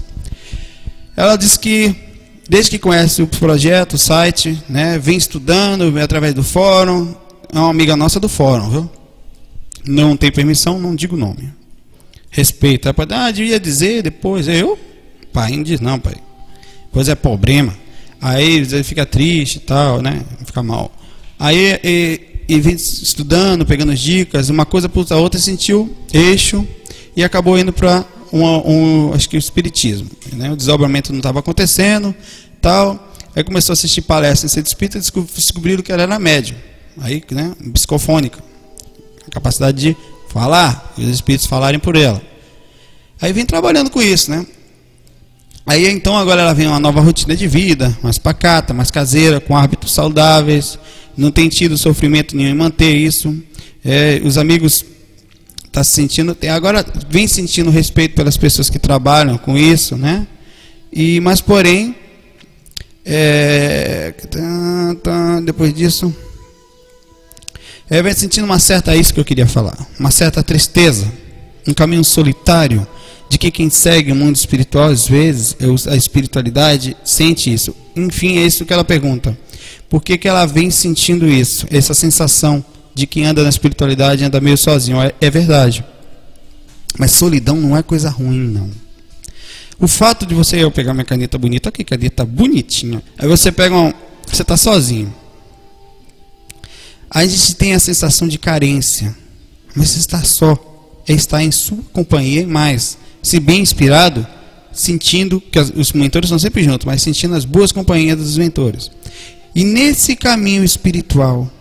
Ela 1.17 1.35
disse 1.35 1.57
que 1.57 1.95
desde 2.47 2.71
que 2.71 2.79
conhece 2.79 3.21
o 3.21 3.27
projeto, 3.27 3.93
o 3.93 3.97
site, 3.97 4.61
né, 4.69 4.99
vem 4.99 5.17
estudando 5.17 5.97
através 5.99 6.33
do 6.33 6.43
fórum, 6.43 7.15
é 7.53 7.57
uma 7.57 7.69
amiga 7.69 7.95
nossa 7.95 8.19
do 8.19 8.29
fórum, 8.29 8.69
viu? 8.69 8.89
Não 9.85 10.15
tem 10.15 10.31
permissão, 10.31 10.79
não 10.79 10.93
digo 10.93 11.17
nome. 11.17 11.51
Respeita. 12.31 12.87
Ela 12.87 12.93
pode, 12.93 13.13
ah, 13.13 13.29
devia 13.29 13.59
dizer 13.59 14.01
depois. 14.01 14.47
Eu, 14.47 14.79
pai, 15.31 15.51
não 15.51 15.63
diz 15.63 15.79
não, 15.79 15.99
pai. 15.99 16.15
Pois 16.91 17.07
é 17.07 17.13
problema. 17.13 17.75
Aí 18.19 18.55
ele 18.57 18.83
fica 18.83 19.05
triste 19.05 19.57
e 19.57 19.59
tal, 19.59 20.01
né? 20.01 20.23
Fica 20.45 20.63
mal. 20.63 20.91
Aí 21.37 21.79
e, 21.83 22.21
e 22.47 22.59
vem 22.59 22.75
estudando, 22.75 23.65
pegando 23.65 23.93
dicas, 23.93 24.49
uma 24.49 24.65
coisa 24.65 24.89
a 25.09 25.17
outra, 25.17 25.39
sentiu 25.39 25.95
eixo 26.13 26.65
e 27.15 27.23
acabou 27.23 27.57
indo 27.57 27.73
para 27.73 28.05
um, 28.31 29.13
acho 29.13 29.27
que 29.27 29.35
o 29.35 29.39
espiritismo. 29.39 30.09
Né? 30.33 30.51
O 30.51 30.55
desdobramento 30.55 31.11
não 31.11 31.19
estava 31.19 31.39
acontecendo, 31.39 32.15
tal. 32.61 33.11
Aí 33.35 33.43
começou 33.43 33.71
a 33.71 33.75
assistir 33.75 34.01
palestras 34.01 34.51
em 34.51 34.53
centro 34.53 34.69
espírita 34.69 34.97
e 34.97 35.01
descobriram 35.35 35.81
que 35.81 35.91
ela 35.91 36.03
era 36.03 36.19
médium. 36.19 36.57
Aí, 36.99 37.23
né, 37.31 37.55
psicofônica. 37.73 38.39
A 39.27 39.31
capacidade 39.31 39.77
de 39.79 39.97
falar, 40.31 40.93
e 40.97 41.03
os 41.03 41.09
espíritos 41.09 41.47
falarem 41.47 41.79
por 41.79 41.95
ela. 41.95 42.21
Aí 43.21 43.33
vem 43.33 43.45
trabalhando 43.45 43.89
com 43.91 44.01
isso, 44.01 44.31
né? 44.31 44.45
Aí 45.65 45.87
então 45.87 46.17
agora 46.17 46.41
ela 46.41 46.53
vem 46.53 46.67
uma 46.67 46.79
nova 46.79 47.01
rotina 47.01 47.35
de 47.35 47.47
vida, 47.47 47.95
mais 48.01 48.17
pacata, 48.17 48.73
mais 48.73 48.89
caseira, 48.89 49.39
com 49.39 49.55
hábitos 49.55 49.93
saudáveis, 49.93 50.79
não 51.15 51.31
tem 51.31 51.47
tido 51.49 51.77
sofrimento 51.77 52.35
nenhum 52.35 52.49
em 52.49 52.55
manter 52.55 52.95
isso. 52.95 53.35
É, 53.85 54.21
os 54.23 54.37
amigos 54.37 54.83
está 55.65 55.83
se 55.83 55.93
sentindo, 55.93 56.35
agora 56.53 56.85
vem 57.09 57.27
sentindo 57.27 57.69
respeito 57.69 58.15
pelas 58.15 58.37
pessoas 58.37 58.69
que 58.69 58.79
trabalham 58.79 59.37
com 59.37 59.57
isso, 59.57 59.95
né? 59.95 60.27
E 60.91 61.19
mas 61.21 61.39
porém, 61.41 61.95
é, 63.05 64.11
tá, 64.29 64.95
tá, 65.01 65.39
depois 65.41 65.73
disso, 65.73 66.13
é, 67.91 68.01
vem 68.01 68.13
sentindo 68.13 68.45
uma 68.45 68.57
certa 68.57 68.95
isso 68.95 69.13
que 69.13 69.19
eu 69.19 69.25
queria 69.25 69.45
falar, 69.45 69.77
uma 69.99 70.11
certa 70.11 70.41
tristeza, 70.41 71.11
um 71.67 71.73
caminho 71.73 72.05
solitário 72.05 72.87
de 73.29 73.37
que 73.37 73.51
quem 73.51 73.69
segue 73.69 74.13
o 74.13 74.15
mundo 74.15 74.37
espiritual 74.37 74.89
às 74.89 75.05
vezes 75.05 75.57
a 75.89 75.95
espiritualidade 75.95 76.95
sente 77.03 77.53
isso. 77.53 77.75
Enfim, 77.93 78.37
é 78.37 78.45
isso 78.45 78.65
que 78.65 78.71
ela 78.71 78.85
pergunta. 78.85 79.37
Por 79.89 80.01
que, 80.01 80.17
que 80.17 80.27
ela 80.27 80.45
vem 80.45 80.71
sentindo 80.71 81.27
isso? 81.27 81.67
Essa 81.69 81.93
sensação 81.93 82.63
de 82.95 83.05
quem 83.05 83.25
anda 83.25 83.43
na 83.43 83.49
espiritualidade 83.49 84.23
anda 84.23 84.39
meio 84.39 84.57
sozinho. 84.57 85.01
É, 85.01 85.13
é 85.19 85.29
verdade. 85.29 85.83
Mas 86.97 87.11
solidão 87.11 87.57
não 87.57 87.75
é 87.75 87.83
coisa 87.83 88.09
ruim, 88.09 88.39
não. 88.39 88.69
O 89.77 89.87
fato 89.87 90.25
de 90.25 90.33
você 90.33 90.63
eu 90.63 90.71
pegar 90.71 90.93
minha 90.93 91.05
caneta 91.05 91.37
bonita, 91.37 91.67
aqui, 91.69 91.83
caneta 91.83 92.23
bonitinha. 92.23 93.03
Aí 93.17 93.27
você 93.27 93.51
pega 93.51 93.75
um, 93.75 93.93
você 94.25 94.43
está 94.43 94.55
sozinho. 94.55 95.13
A 97.13 97.25
gente 97.25 97.55
tem 97.55 97.73
a 97.73 97.79
sensação 97.79 98.25
de 98.25 98.37
carência. 98.37 99.13
Mas 99.75 99.97
está 99.97 100.23
só. 100.23 100.57
É 101.05 101.13
estar 101.13 101.43
em 101.43 101.51
sua 101.51 101.79
companhia 101.91 102.47
mais. 102.47 102.97
Se 103.21 103.39
bem 103.39 103.61
inspirado, 103.61 104.25
sentindo 104.71 105.41
que 105.41 105.59
os 105.59 105.91
mentores 105.91 106.27
estão 106.27 106.39
sempre 106.39 106.63
juntos, 106.63 106.85
mas 106.85 107.01
sentindo 107.01 107.35
as 107.35 107.43
boas 107.43 107.73
companhias 107.73 108.17
dos 108.17 108.37
mentores. 108.37 108.89
E 109.53 109.65
nesse 109.65 110.15
caminho 110.15 110.63
espiritual, 110.63 111.51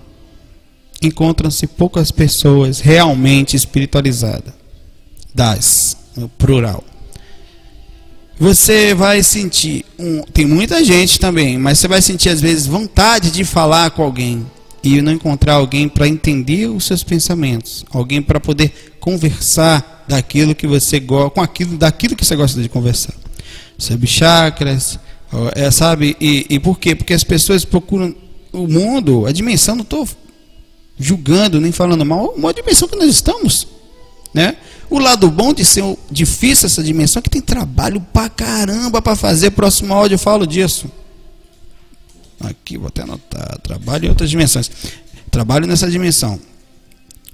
encontram-se 1.03 1.67
poucas 1.67 2.13
pessoas 2.13 2.79
realmente 2.79 3.57
espiritualizadas. 3.57 4.55
Das, 5.35 5.97
no 6.17 6.29
plural. 6.29 6.85
Você 8.39 8.95
vai 8.95 9.23
sentir, 9.23 9.85
um, 9.99 10.23
tem 10.23 10.47
muita 10.47 10.83
gente 10.85 11.21
também, 11.21 11.59
mas 11.59 11.79
você 11.79 11.89
vai 11.89 12.01
sentir 12.01 12.31
às 12.31 12.41
vezes 12.41 12.67
vontade 12.67 13.31
de 13.31 13.45
falar 13.45 13.91
com 13.91 14.03
alguém 14.03 14.47
e 14.83 15.01
não 15.03 15.13
encontrar 15.13 15.55
alguém 15.55 15.89
para 15.89 16.09
entender 16.09 16.69
os 16.69 16.85
seus 16.85 17.03
pensamentos, 17.03 17.85
alguém 17.91 18.23
para 18.23 18.41
poder 18.41 18.95
conversar 18.99 20.05
daquilo 20.09 20.55
que 20.55 20.67
você 20.67 20.99
gosta, 20.99 21.31
com 21.31 21.41
aquilo, 21.41 21.77
daquilo 21.77 22.17
que 22.17 22.25
você 22.25 22.35
gosta 22.35 22.61
de 22.61 22.69
conversar. 22.69 23.15
Sobre 23.79 24.07
chakras, 24.07 24.99
é, 25.55 25.71
sabe? 25.71 26.17
E, 26.21 26.47
e 26.49 26.59
por 26.59 26.79
quê? 26.79 26.95
Porque 26.95 27.15
as 27.15 27.25
pessoas 27.25 27.65
procuram 27.65 28.15
o 28.53 28.67
mundo, 28.67 29.27
a 29.27 29.33
dimensão, 29.33 29.77
não 29.77 29.83
estou 29.83 30.09
julgando 30.99 31.61
nem 31.61 31.73
falando 31.73 32.05
mal, 32.05 32.35
uma 32.37 32.53
dimensão 32.53 32.89
que 32.89 32.97
nós 32.97 33.09
estamos, 33.09 33.67
né? 34.35 34.57
O 34.91 34.99
lado 34.99 35.31
bom 35.31 35.55
de 35.55 35.65
ser 35.65 35.85
difícil 36.11 36.67
essa 36.67 36.83
dimensão 36.83 37.21
é 37.21 37.23
que 37.23 37.31
tem 37.31 37.41
trabalho 37.41 38.05
pra 38.13 38.29
caramba 38.29 39.01
para 39.01 39.15
fazer. 39.15 39.53
Próximo 39.53 39.95
áudio 39.95 40.17
eu 40.17 40.19
falo 40.19 40.45
disso. 40.45 40.91
Aqui, 42.41 42.79
vou 42.79 42.89
até 42.89 43.03
anotar. 43.03 43.59
Trabalho 43.59 44.07
em 44.07 44.09
outras 44.09 44.31
dimensões. 44.31 44.71
Trabalho 45.31 45.67
nessa 45.67 45.91
dimensão. 45.91 46.41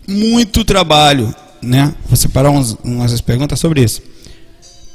Muito 0.07 0.64
trabalho, 0.64 1.35
né? 1.62 1.95
Vou 2.07 2.16
separar 2.16 2.51
umas, 2.51 2.77
umas 2.85 3.21
perguntas 3.21 3.59
sobre 3.59 3.83
isso. 3.83 4.03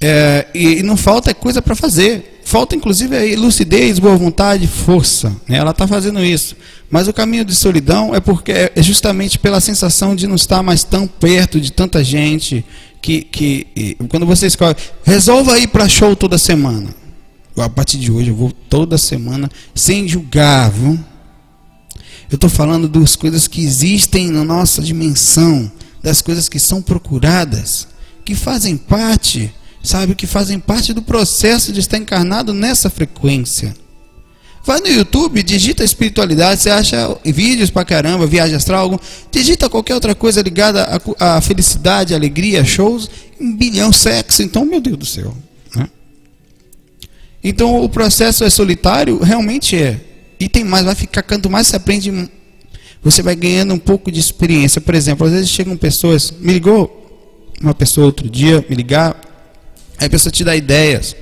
É, 0.04 0.48
e, 0.56 0.80
e, 0.80 0.84
não 0.84 0.98
falta 0.98 1.32
coisa 1.34 1.62
para 1.62 1.76
fazer. 1.76 2.42
falta 2.44 2.76
inclusive 2.76 3.16
aí 3.16 3.36
lucidez, 3.36 4.00
boa 4.00 4.16
vontade, 4.16 4.68
força. 4.68 5.36
Né? 5.48 5.58
Ela 5.58 5.72
está 5.72 5.88
fazendo 5.88 6.24
isso. 6.24 6.56
Mas 6.90 7.08
o 7.08 7.14
caminho 7.14 7.46
de 7.46 7.56
solidão 7.56 8.14
é 8.14 8.20
porque 8.20 8.52
é 8.52 8.82
justamente 8.82 9.38
pela 9.38 9.62
sensação 9.62 10.16
de 10.16 10.26
não 10.26 10.36
estar 10.36 10.64
mais 10.64 10.84
tão 10.84 11.06
perto 11.06 11.62
de 11.62 11.72
tanta 11.72 12.04
gente 12.04 12.66
que, 13.02 13.22
que 13.22 13.96
quando 14.10 14.26
você 14.26 14.48
escolhe, 14.48 14.76
resolva 15.04 15.60
ir 15.60 15.68
para 15.68 15.88
show 15.88 16.16
toda 16.16 16.38
semana. 16.38 17.01
A 17.58 17.70
partir 17.70 17.98
de 17.98 18.12
hoje 18.12 18.30
eu 18.30 18.36
vou 18.36 18.52
toda 18.52 18.98
semana 18.98 19.50
sem 19.76 20.08
julgar, 20.08 20.72
viu? 20.72 21.00
Eu 22.30 22.36
estou 22.36 22.50
falando 22.50 22.88
das 22.88 23.16
coisas 23.16 23.48
que 23.48 23.62
existem 23.62 24.30
na 24.30 24.44
nossa 24.46 24.82
dimensão, 24.82 25.70
das 26.02 26.22
coisas 26.22 26.48
que 26.48 26.60
são 26.60 26.82
procuradas, 26.82 27.88
que 28.24 28.36
fazem 28.36 28.78
parte, 28.78 29.54
sabe, 29.84 30.16
que 30.16 30.26
fazem 30.26 30.58
parte 30.58 30.94
do 30.94 31.02
processo 31.02 31.74
de 31.74 31.82
estar 31.82 31.98
encarnado 31.98 32.54
nessa 32.54 32.90
frequência. 32.90 33.76
Vai 34.64 34.80
no 34.80 34.88
YouTube, 34.88 35.42
digita 35.42 35.84
espiritualidade, 35.84 36.62
você 36.62 36.70
acha 36.70 37.18
vídeos 37.26 37.72
pra 37.72 37.84
caramba, 37.84 38.28
viagem 38.28 38.56
astral, 38.56 38.84
algum, 38.84 38.98
digita 39.32 39.70
qualquer 39.70 39.96
outra 39.96 40.14
coisa 40.14 40.42
ligada 40.42 41.02
à, 41.20 41.42
felicidade, 41.42 42.14
alegria, 42.14 42.64
shows, 42.64 43.10
um 43.40 43.56
bilhão 43.56 43.92
sexo, 43.92 44.44
então, 44.44 44.64
meu 44.64 44.80
Deus 44.80 44.98
do 44.98 45.06
céu. 45.06 45.36
Então 47.44 47.84
o 47.84 47.90
processo 47.90 48.44
é 48.44 48.50
solitário, 48.50 49.20
realmente 49.20 49.76
é. 49.76 50.00
E 50.40 50.48
tem 50.48 50.64
mais, 50.64 50.86
vai 50.86 50.96
ficar, 50.96 51.24
quanto 51.24 51.50
mais 51.50 51.68
você 51.68 51.76
aprende, 51.76 52.30
você 53.02 53.22
vai 53.22 53.36
ganhando 53.36 53.74
um 53.74 53.80
pouco 53.80 54.12
de 54.12 54.20
experiência. 54.20 54.82
Por 54.82 54.96
exemplo, 54.96 55.26
às 55.26 55.34
vezes 55.34 55.50
chegam 55.50 55.76
pessoas, 55.76 56.32
me 56.40 56.54
ligou 56.54 56.98
uma 57.62 57.74
pessoa 57.74 58.06
outro 58.06 58.30
dia, 58.30 58.66
me 58.70 58.76
ligar, 58.76 59.20
aí 59.98 60.08
a 60.08 60.10
pessoa 60.10 60.32
te 60.32 60.44
dá 60.44 60.56
ideias. 60.56 61.16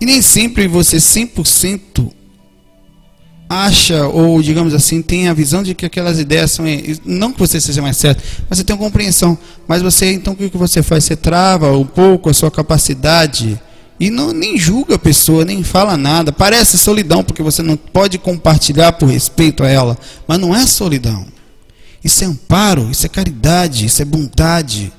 E 0.00 0.04
nem 0.04 0.20
sempre 0.20 0.68
você 0.68 0.98
100% 0.98 2.12
acha, 3.48 4.06
ou 4.08 4.42
digamos 4.42 4.74
assim, 4.74 5.00
tem 5.00 5.28
a 5.28 5.32
visão 5.32 5.62
de 5.62 5.74
que 5.74 5.86
aquelas 5.86 6.18
ideias 6.18 6.50
são. 6.50 6.66
Não 7.04 7.32
que 7.32 7.38
você 7.38 7.60
seja 7.60 7.80
mais 7.80 7.96
certo, 7.96 8.22
mas 8.48 8.58
você 8.58 8.64
tem 8.64 8.74
uma 8.76 8.84
compreensão. 8.84 9.38
Mas 9.66 9.82
você, 9.82 10.12
então, 10.12 10.34
o 10.34 10.36
que 10.36 10.56
você 10.56 10.82
faz? 10.82 11.04
Você 11.04 11.16
trava 11.16 11.76
um 11.76 11.86
pouco 11.86 12.28
a 12.28 12.34
sua 12.34 12.50
capacidade 12.50 13.60
e 13.98 14.10
não, 14.10 14.32
nem 14.32 14.58
julga 14.58 14.96
a 14.96 14.98
pessoa, 14.98 15.44
nem 15.44 15.62
fala 15.62 15.96
nada. 15.96 16.32
Parece 16.32 16.76
solidão, 16.76 17.24
porque 17.24 17.42
você 17.42 17.62
não 17.62 17.76
pode 17.76 18.18
compartilhar 18.18 18.92
por 18.92 19.08
respeito 19.08 19.62
a 19.62 19.68
ela. 19.68 19.98
Mas 20.26 20.38
não 20.38 20.54
é 20.54 20.66
solidão. 20.66 21.26
Isso 22.04 22.22
é 22.22 22.26
amparo, 22.26 22.90
isso 22.90 23.06
é 23.06 23.08
caridade, 23.08 23.86
isso 23.86 24.02
é 24.02 24.04
bondade 24.04 24.92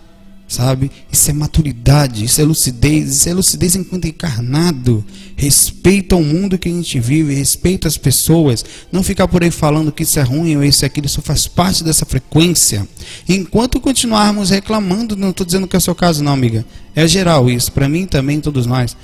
sabe? 0.47 0.89
Isso 1.11 1.29
é 1.29 1.33
maturidade, 1.33 2.23
isso 2.23 2.39
é 2.39 2.43
lucidez, 2.43 3.17
isso 3.17 3.29
é 3.29 3.33
lucidez 3.33 3.75
enquanto 3.75 4.05
encarnado. 4.05 5.03
Respeita 5.35 6.15
o 6.15 6.23
mundo 6.23 6.57
que 6.57 6.69
a 6.69 6.71
gente 6.71 6.99
vive, 6.99 7.33
respeita 7.33 7.87
as 7.87 7.97
pessoas. 7.97 8.63
Não 8.91 9.03
ficar 9.03 9.27
por 9.27 9.43
aí 9.43 9.51
falando 9.51 9.91
que 9.91 10.03
isso 10.03 10.17
é 10.19 10.23
ruim 10.23 10.55
ou 10.55 10.63
isso 10.63 10.85
é 10.85 10.87
aquilo, 10.87 11.05
isso 11.05 11.21
faz 11.21 11.47
parte 11.47 11.83
dessa 11.83 12.05
frequência. 12.05 12.87
Enquanto 13.27 13.79
continuarmos 13.79 14.49
reclamando, 14.49 15.15
não 15.15 15.31
estou 15.31 15.45
dizendo 15.45 15.67
que 15.67 15.75
é 15.75 15.79
o 15.79 15.81
seu 15.81 15.93
caso, 15.93 16.23
não, 16.23 16.33
amiga. 16.33 16.65
É 16.95 17.05
geral 17.07 17.49
isso, 17.49 17.71
para 17.71 17.89
mim 17.89 18.05
também, 18.05 18.39
todos 18.39 18.65
nós. 18.65 18.95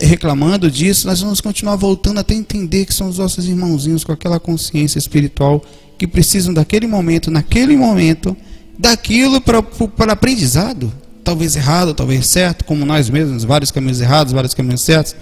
Reclamando 0.00 0.68
disso, 0.70 1.06
nós 1.06 1.20
vamos 1.20 1.40
continuar 1.40 1.76
voltando 1.76 2.18
até 2.18 2.34
entender 2.34 2.86
que 2.86 2.94
são 2.94 3.08
os 3.08 3.18
nossos 3.18 3.46
irmãozinhos 3.46 4.02
com 4.02 4.10
aquela 4.10 4.40
consciência 4.40 4.98
espiritual 4.98 5.62
que 5.96 6.06
precisam 6.06 6.52
daquele 6.52 6.86
momento, 6.86 7.30
naquele 7.30 7.76
momento 7.76 8.36
daquilo 8.78 9.40
para 9.40 10.12
aprendizado. 10.12 10.92
Talvez 11.24 11.56
errado, 11.56 11.92
talvez 11.92 12.26
certo, 12.28 12.64
como 12.64 12.86
nós 12.86 13.10
mesmos, 13.10 13.44
vários 13.44 13.70
caminhos 13.70 14.00
errados, 14.00 14.32
vários 14.32 14.54
caminhos 14.54 14.80
certos. 14.80 15.14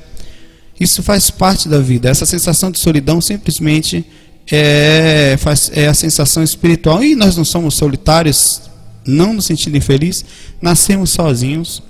Isso 0.79 1.03
faz 1.03 1.31
parte 1.31 1.69
da 1.69 1.81
vida. 1.81 2.09
Essa 2.09 2.27
sensação 2.27 2.71
de 2.71 2.79
solidão 2.79 3.21
simplesmente 3.21 4.05
é, 4.51 5.37
faz, 5.39 5.71
é 5.75 5.89
a 5.89 5.95
sensação 5.95 6.43
espiritual. 6.43 7.03
E 7.03 7.17
nós 7.17 7.37
não 7.37 7.45
somos 7.45 7.75
solitários, 7.75 8.63
não 9.05 9.33
no 9.33 9.43
sentido 9.43 9.77
infeliz. 9.77 10.25
Nascemos 10.61 11.11
sozinhos, 11.11 11.83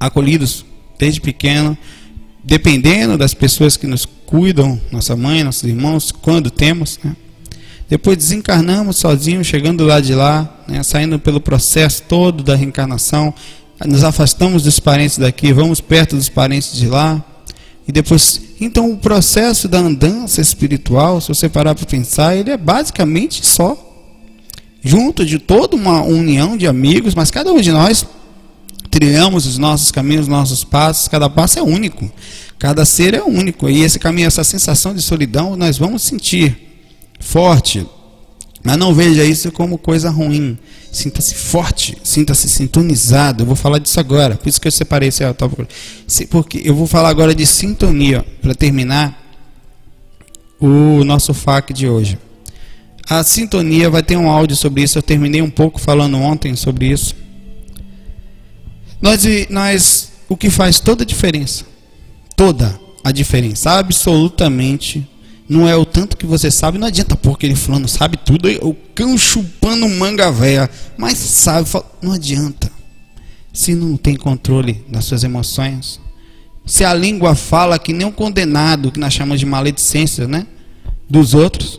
acolhidos 0.00 0.64
desde 0.98 1.20
pequeno, 1.20 1.76
dependendo 2.42 3.16
das 3.16 3.34
pessoas 3.34 3.76
que 3.76 3.86
nos 3.86 4.06
cuidam, 4.26 4.80
nossa 4.90 5.14
mãe, 5.14 5.44
nossos 5.44 5.64
irmãos, 5.64 6.10
quando 6.10 6.50
temos. 6.50 6.98
Né? 7.04 7.14
Depois 7.92 8.16
desencarnamos 8.16 8.96
sozinhos, 8.96 9.46
chegando 9.46 9.84
lá 9.84 10.00
de 10.00 10.14
lá, 10.14 10.50
né, 10.66 10.82
saindo 10.82 11.18
pelo 11.18 11.38
processo 11.38 12.02
todo 12.08 12.42
da 12.42 12.56
reencarnação, 12.56 13.34
nos 13.86 14.02
afastamos 14.02 14.62
dos 14.62 14.80
parentes 14.80 15.18
daqui, 15.18 15.52
vamos 15.52 15.78
perto 15.78 16.16
dos 16.16 16.30
parentes 16.30 16.72
de 16.72 16.88
lá. 16.88 17.22
E 17.86 17.92
depois, 17.92 18.40
então 18.58 18.90
o 18.90 18.96
processo 18.96 19.68
da 19.68 19.78
andança 19.78 20.40
espiritual, 20.40 21.20
se 21.20 21.28
você 21.28 21.50
parar 21.50 21.74
para 21.74 21.84
pensar, 21.84 22.34
ele 22.34 22.50
é 22.50 22.56
basicamente 22.56 23.44
só 23.44 23.76
junto 24.82 25.26
de 25.26 25.38
toda 25.38 25.76
uma 25.76 26.02
união 26.02 26.56
de 26.56 26.66
amigos, 26.66 27.14
mas 27.14 27.30
cada 27.30 27.52
um 27.52 27.60
de 27.60 27.72
nós 27.72 28.06
trilhamos 28.90 29.44
os 29.44 29.58
nossos 29.58 29.92
caminhos, 29.92 30.22
os 30.22 30.28
nossos 30.28 30.64
passos, 30.64 31.08
cada 31.08 31.28
passo 31.28 31.58
é 31.58 31.62
único. 31.62 32.10
Cada 32.58 32.86
ser 32.86 33.12
é 33.12 33.22
único. 33.22 33.68
E 33.68 33.82
esse 33.82 33.98
caminho, 33.98 34.28
essa 34.28 34.44
sensação 34.44 34.94
de 34.94 35.02
solidão, 35.02 35.56
nós 35.56 35.76
vamos 35.76 36.04
sentir 36.04 36.71
forte. 37.22 37.86
Mas 38.62 38.76
não 38.76 38.94
veja 38.94 39.24
isso 39.24 39.50
como 39.50 39.78
coisa 39.78 40.10
ruim. 40.10 40.58
Sinta-se 40.90 41.34
forte, 41.34 41.96
sinta-se 42.04 42.48
sintonizado. 42.48 43.42
Eu 43.42 43.46
vou 43.46 43.56
falar 43.56 43.78
disso 43.78 43.98
agora. 43.98 44.36
Por 44.36 44.48
isso 44.48 44.60
que 44.60 44.68
eu 44.68 44.72
separei 44.72 45.08
esse 45.08 45.24
tópico. 45.34 45.66
Porque 46.28 46.60
eu 46.64 46.74
vou 46.74 46.86
falar 46.86 47.08
agora 47.08 47.34
de 47.34 47.46
sintonia 47.46 48.24
para 48.40 48.54
terminar 48.54 49.18
o 50.60 51.02
nosso 51.04 51.32
FAQ 51.32 51.72
de 51.72 51.88
hoje. 51.88 52.18
A 53.08 53.24
sintonia 53.24 53.90
vai 53.90 54.02
ter 54.02 54.16
um 54.16 54.28
áudio 54.28 54.56
sobre 54.56 54.82
isso. 54.82 54.98
Eu 54.98 55.02
terminei 55.02 55.42
um 55.42 55.50
pouco 55.50 55.80
falando 55.80 56.16
ontem 56.18 56.54
sobre 56.54 56.86
isso. 56.86 57.16
Nós, 59.00 59.24
nós 59.50 60.12
o 60.28 60.36
que 60.36 60.48
faz 60.48 60.78
toda 60.78 61.02
a 61.02 61.06
diferença, 61.06 61.64
toda 62.36 62.78
a 63.02 63.10
diferença, 63.10 63.72
absolutamente 63.72 65.06
não 65.52 65.68
é 65.68 65.76
o 65.76 65.84
tanto 65.84 66.16
que 66.16 66.24
você 66.24 66.50
sabe, 66.50 66.78
não 66.78 66.86
adianta 66.86 67.14
pôr 67.14 67.34
aquele 67.34 67.54
fulano 67.54 67.86
sabe 67.86 68.16
tudo, 68.16 68.48
o 68.66 68.74
cão 68.94 69.18
chupando 69.18 69.86
manga 69.86 70.32
véia, 70.32 70.68
mas 70.96 71.18
sabe, 71.18 71.68
não 72.00 72.12
adianta. 72.12 72.70
Se 73.52 73.74
não 73.74 73.98
tem 73.98 74.16
controle 74.16 74.82
das 74.88 75.04
suas 75.04 75.24
emoções, 75.24 76.00
se 76.64 76.86
a 76.86 76.94
língua 76.94 77.34
fala 77.34 77.78
que 77.78 77.92
nem 77.92 78.06
um 78.06 78.12
condenado, 78.12 78.90
que 78.90 78.98
nós 78.98 79.12
chamamos 79.12 79.40
de 79.40 79.44
maledicência, 79.44 80.26
né, 80.26 80.46
dos 81.08 81.34
outros, 81.34 81.78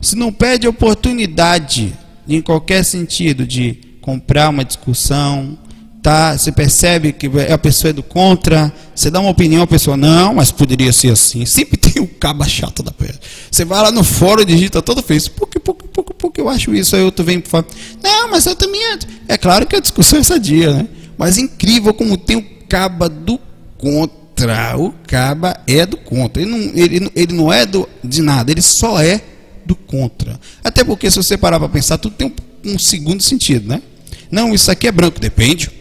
se 0.00 0.16
não 0.16 0.32
perde 0.32 0.66
oportunidade, 0.66 1.92
em 2.26 2.40
qualquer 2.40 2.82
sentido, 2.82 3.46
de 3.46 3.78
comprar 4.00 4.48
uma 4.48 4.64
discussão, 4.64 5.58
tá? 6.06 6.38
Você 6.38 6.52
percebe 6.52 7.12
que 7.12 7.28
a 7.52 7.58
pessoa 7.58 7.90
é 7.90 7.92
do 7.92 8.00
contra, 8.00 8.72
você 8.94 9.10
dá 9.10 9.18
uma 9.18 9.30
opinião, 9.30 9.64
a 9.64 9.66
pessoa, 9.66 9.96
não, 9.96 10.34
mas 10.34 10.52
poderia 10.52 10.92
ser 10.92 11.10
assim. 11.10 11.44
Sempre 11.44 11.76
tem 11.76 12.00
o 12.00 12.06
caba 12.06 12.46
chato 12.46 12.80
da 12.80 12.92
pedra. 12.92 13.18
Você 13.50 13.64
vai 13.64 13.82
lá 13.82 13.90
no 13.90 14.04
fórum, 14.04 14.44
digita 14.44 14.80
todo 14.80 15.02
fez, 15.02 15.26
porque, 15.26 15.58
porque, 15.58 15.84
porque, 15.88 16.14
porque 16.14 16.40
eu 16.40 16.48
acho 16.48 16.72
isso, 16.72 16.94
aí 16.94 17.02
outro 17.02 17.24
vem 17.24 17.42
e 17.44 17.48
fala, 17.48 17.66
não, 18.00 18.30
mas 18.30 18.46
eu 18.46 18.54
também. 18.54 18.80
É 19.26 19.36
claro 19.36 19.66
que 19.66 19.74
a 19.74 19.80
discussão 19.80 20.20
é 20.20 20.22
sadia, 20.22 20.72
né? 20.74 20.88
Mas 21.18 21.38
é 21.38 21.40
incrível 21.40 21.92
como 21.92 22.16
tem 22.16 22.36
o 22.36 22.46
caba 22.68 23.08
do 23.08 23.40
contra. 23.76 24.78
O 24.78 24.94
caba 25.08 25.60
é 25.66 25.84
do 25.84 25.96
contra. 25.96 26.40
Ele 26.40 26.50
não, 26.52 26.58
ele, 26.58 27.10
ele 27.16 27.32
não 27.32 27.52
é 27.52 27.66
do, 27.66 27.88
de 28.04 28.22
nada, 28.22 28.52
ele 28.52 28.62
só 28.62 29.02
é 29.02 29.20
do 29.64 29.74
contra. 29.74 30.38
Até 30.62 30.84
porque, 30.84 31.10
se 31.10 31.16
você 31.16 31.36
parar 31.36 31.58
para 31.58 31.68
pensar, 31.68 31.98
tudo 31.98 32.14
tem 32.14 32.28
um, 32.28 32.74
um 32.74 32.78
segundo 32.78 33.24
sentido, 33.24 33.66
né? 33.66 33.82
Não, 34.30 34.54
isso 34.54 34.70
aqui 34.70 34.86
é 34.86 34.92
branco, 34.92 35.18
depende. 35.18 35.74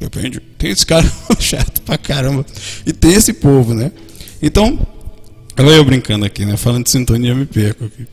Depende. 0.00 0.40
Tem 0.56 0.70
esse 0.70 0.86
cara 0.86 1.10
chato 1.38 1.82
pra 1.82 1.98
caramba. 1.98 2.44
E 2.86 2.92
tem 2.92 3.14
esse 3.14 3.32
povo, 3.32 3.74
né? 3.74 3.90
Então, 4.40 4.78
olha 5.58 5.70
eu 5.70 5.84
brincando 5.84 6.24
aqui, 6.24 6.44
né? 6.44 6.56
Falando 6.56 6.84
de 6.84 6.90
sintonia, 6.90 7.34
me 7.34 7.46
perco 7.46 7.84
aqui. 7.84 8.06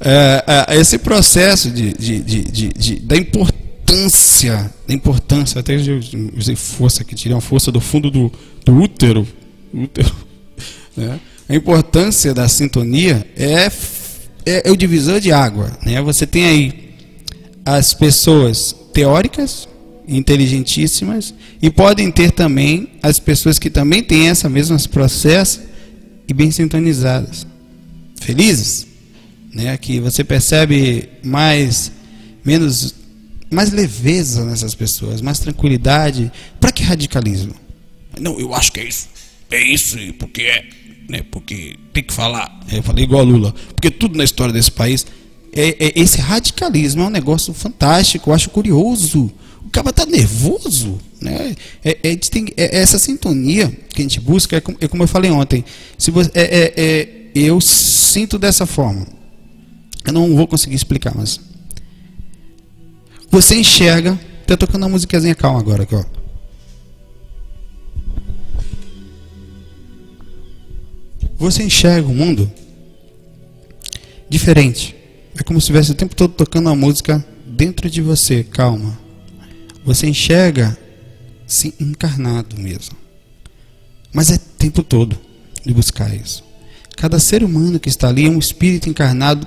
É, 0.00 0.44
é, 0.68 0.76
esse 0.76 0.98
processo 0.98 1.70
de, 1.70 1.92
de, 1.92 2.20
de, 2.20 2.68
de, 2.72 3.00
da 3.00 3.16
importância, 3.16 4.72
da 4.88 4.94
importância, 4.94 5.60
até 5.60 5.76
eu 5.76 6.00
usei 6.36 6.56
força 6.56 7.02
aqui, 7.02 7.14
tirei 7.14 7.34
uma 7.34 7.40
força 7.42 7.70
do 7.70 7.80
fundo 7.80 8.10
do, 8.10 8.32
do 8.64 8.74
útero, 8.76 9.28
útero 9.74 10.10
né? 10.96 11.20
a 11.46 11.54
importância 11.54 12.32
da 12.32 12.48
sintonia 12.48 13.26
é, 13.36 13.70
é, 14.46 14.68
é 14.68 14.70
o 14.70 14.76
divisor 14.76 15.20
de 15.20 15.32
água. 15.32 15.70
Né? 15.84 16.00
Você 16.00 16.26
tem 16.26 16.46
aí 16.46 16.90
as 17.64 17.92
pessoas 17.92 18.74
teóricas, 18.94 19.68
inteligentíssimas 20.10 21.32
e 21.62 21.70
podem 21.70 22.10
ter 22.10 22.32
também 22.32 22.88
as 23.02 23.18
pessoas 23.18 23.58
que 23.58 23.70
também 23.70 24.02
têm 24.02 24.28
essa 24.28 24.48
mesma 24.48 24.76
processo 24.90 25.60
e 26.28 26.34
bem 26.34 26.50
sintonizadas. 26.50 27.46
Felizes, 28.20 28.86
né? 29.52 29.76
Que 29.76 30.00
você 30.00 30.24
percebe 30.24 31.08
mais 31.22 31.92
menos 32.44 32.94
mais 33.50 33.72
leveza 33.72 34.44
nessas 34.44 34.74
pessoas, 34.74 35.20
mais 35.20 35.40
tranquilidade. 35.40 36.30
Para 36.60 36.70
que 36.70 36.84
radicalismo? 36.84 37.54
Não, 38.20 38.38
eu 38.38 38.54
acho 38.54 38.70
que 38.70 38.80
é 38.80 38.84
isso. 38.84 39.08
é 39.50 39.62
isso, 39.62 39.96
porque 40.18 40.42
é, 40.42 40.64
né? 41.08 41.24
Porque 41.30 41.76
tem 41.92 42.02
que 42.04 42.12
falar. 42.12 42.60
Eu 42.70 42.82
falei 42.82 43.04
igual 43.04 43.22
a 43.22 43.24
Lula. 43.24 43.54
Porque 43.74 43.90
tudo 43.90 44.16
na 44.16 44.24
história 44.24 44.52
desse 44.52 44.70
país 44.70 45.04
é, 45.52 45.86
é 45.86 45.92
esse 45.96 46.20
radicalismo 46.20 47.02
é 47.02 47.06
um 47.06 47.10
negócio 47.10 47.52
fantástico, 47.52 48.30
eu 48.30 48.34
acho 48.34 48.50
curioso. 48.50 49.32
O 49.64 49.70
cara 49.70 49.92
tá 49.92 50.06
nervoso, 50.06 50.98
né? 51.20 51.54
É, 51.84 51.98
é, 52.02 52.16
tem, 52.16 52.46
é, 52.56 52.78
essa 52.80 52.98
sintonia 52.98 53.70
que 53.90 54.00
a 54.00 54.02
gente 54.02 54.20
busca, 54.20 54.56
é 54.56 54.60
como, 54.60 54.78
é 54.80 54.88
como 54.88 55.02
eu 55.02 55.08
falei 55.08 55.30
ontem. 55.30 55.64
Se 55.98 56.10
você, 56.10 56.30
é, 56.34 56.42
é, 56.42 56.74
é, 56.76 57.08
eu 57.34 57.60
sinto 57.60 58.38
dessa 58.38 58.66
forma. 58.66 59.06
Eu 60.04 60.12
não 60.12 60.34
vou 60.34 60.46
conseguir 60.46 60.74
explicar, 60.74 61.14
mas 61.14 61.38
você 63.30 63.56
enxerga. 63.56 64.18
Tá 64.46 64.56
tocando 64.56 64.82
uma 64.82 64.88
musiquinha 64.88 65.34
calma 65.34 65.60
agora 65.60 65.84
aqui, 65.84 65.94
ó. 65.94 66.04
Você 71.38 71.62
enxerga 71.62 72.08
o 72.08 72.14
mundo 72.14 72.50
diferente. 74.28 74.96
É 75.38 75.42
como 75.42 75.60
se 75.60 75.64
estivesse 75.64 75.92
o 75.92 75.94
tempo 75.94 76.16
todo 76.16 76.34
tocando 76.34 76.68
a 76.68 76.74
música 76.74 77.24
dentro 77.46 77.88
de 77.88 78.02
você, 78.02 78.42
calma. 78.42 78.98
Você 79.84 80.06
enxerga 80.06 80.76
se 81.46 81.74
encarnado 81.80 82.56
mesmo. 82.58 82.96
Mas 84.12 84.30
é 84.30 84.36
o 84.36 84.38
tempo 84.38 84.82
todo 84.82 85.18
de 85.64 85.72
buscar 85.72 86.14
isso. 86.14 86.44
Cada 86.96 87.18
ser 87.18 87.42
humano 87.42 87.80
que 87.80 87.88
está 87.88 88.08
ali 88.08 88.26
é 88.26 88.30
um 88.30 88.38
espírito 88.38 88.88
encarnado, 88.88 89.46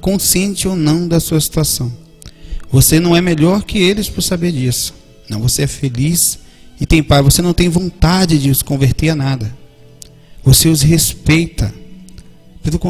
consciente 0.00 0.68
ou 0.68 0.76
não 0.76 1.08
da 1.08 1.18
sua 1.18 1.40
situação. 1.40 1.92
Você 2.70 2.98
não 2.98 3.16
é 3.16 3.20
melhor 3.20 3.64
que 3.64 3.78
eles 3.78 4.08
por 4.08 4.22
saber 4.22 4.52
disso. 4.52 4.94
Não, 5.28 5.40
você 5.40 5.62
é 5.62 5.66
feliz 5.66 6.38
e 6.80 6.86
tem 6.86 7.02
paz. 7.02 7.24
Você 7.24 7.42
não 7.42 7.52
tem 7.52 7.68
vontade 7.68 8.38
de 8.38 8.50
os 8.50 8.62
converter 8.62 9.10
a 9.10 9.16
nada. 9.16 9.52
Você 10.42 10.68
os 10.68 10.82
respeita. 10.82 11.72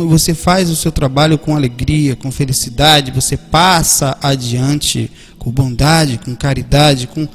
Você 0.09 0.35
faz 0.35 0.69
o 0.69 0.77
seu 0.77 0.93
trabalho 0.93 1.39
com 1.39 1.57
alegria, 1.57 2.15
com 2.15 2.31
felicidade, 2.31 3.11
você 3.11 3.37
passa 3.37 4.19
adiante 4.21 5.11
com 5.39 5.51
bondade, 5.51 6.19
com 6.19 6.37
caridade, 6.37 7.07
com 7.07 7.27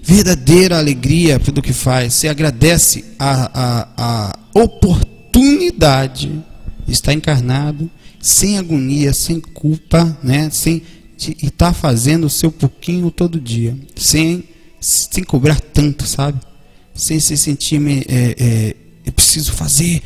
verdadeira 0.00 0.78
alegria 0.78 1.40
pelo 1.40 1.60
que 1.60 1.72
faz. 1.72 2.14
Você 2.14 2.28
agradece 2.28 3.04
a, 3.18 3.50
a, 3.54 3.88
a 3.96 4.38
oportunidade 4.54 6.42
de 6.86 6.92
estar 6.92 7.12
encarnado, 7.12 7.90
sem 8.20 8.58
agonia, 8.58 9.12
sem 9.12 9.40
culpa, 9.40 10.18
né? 10.22 10.48
sem, 10.50 10.82
e 11.26 11.46
estar 11.46 11.66
tá 11.68 11.72
fazendo 11.72 12.24
o 12.24 12.30
seu 12.30 12.52
pouquinho 12.52 13.10
todo 13.10 13.40
dia, 13.40 13.76
sem, 13.96 14.44
sem 14.80 15.24
cobrar 15.24 15.60
tanto, 15.60 16.06
sabe? 16.06 16.40
Sem 16.94 17.18
se 17.20 17.36
sentir 17.36 17.80
é, 18.08 18.34
é, 18.38 18.76
eu 19.04 19.12
preciso 19.12 19.52
fazer. 19.52 20.02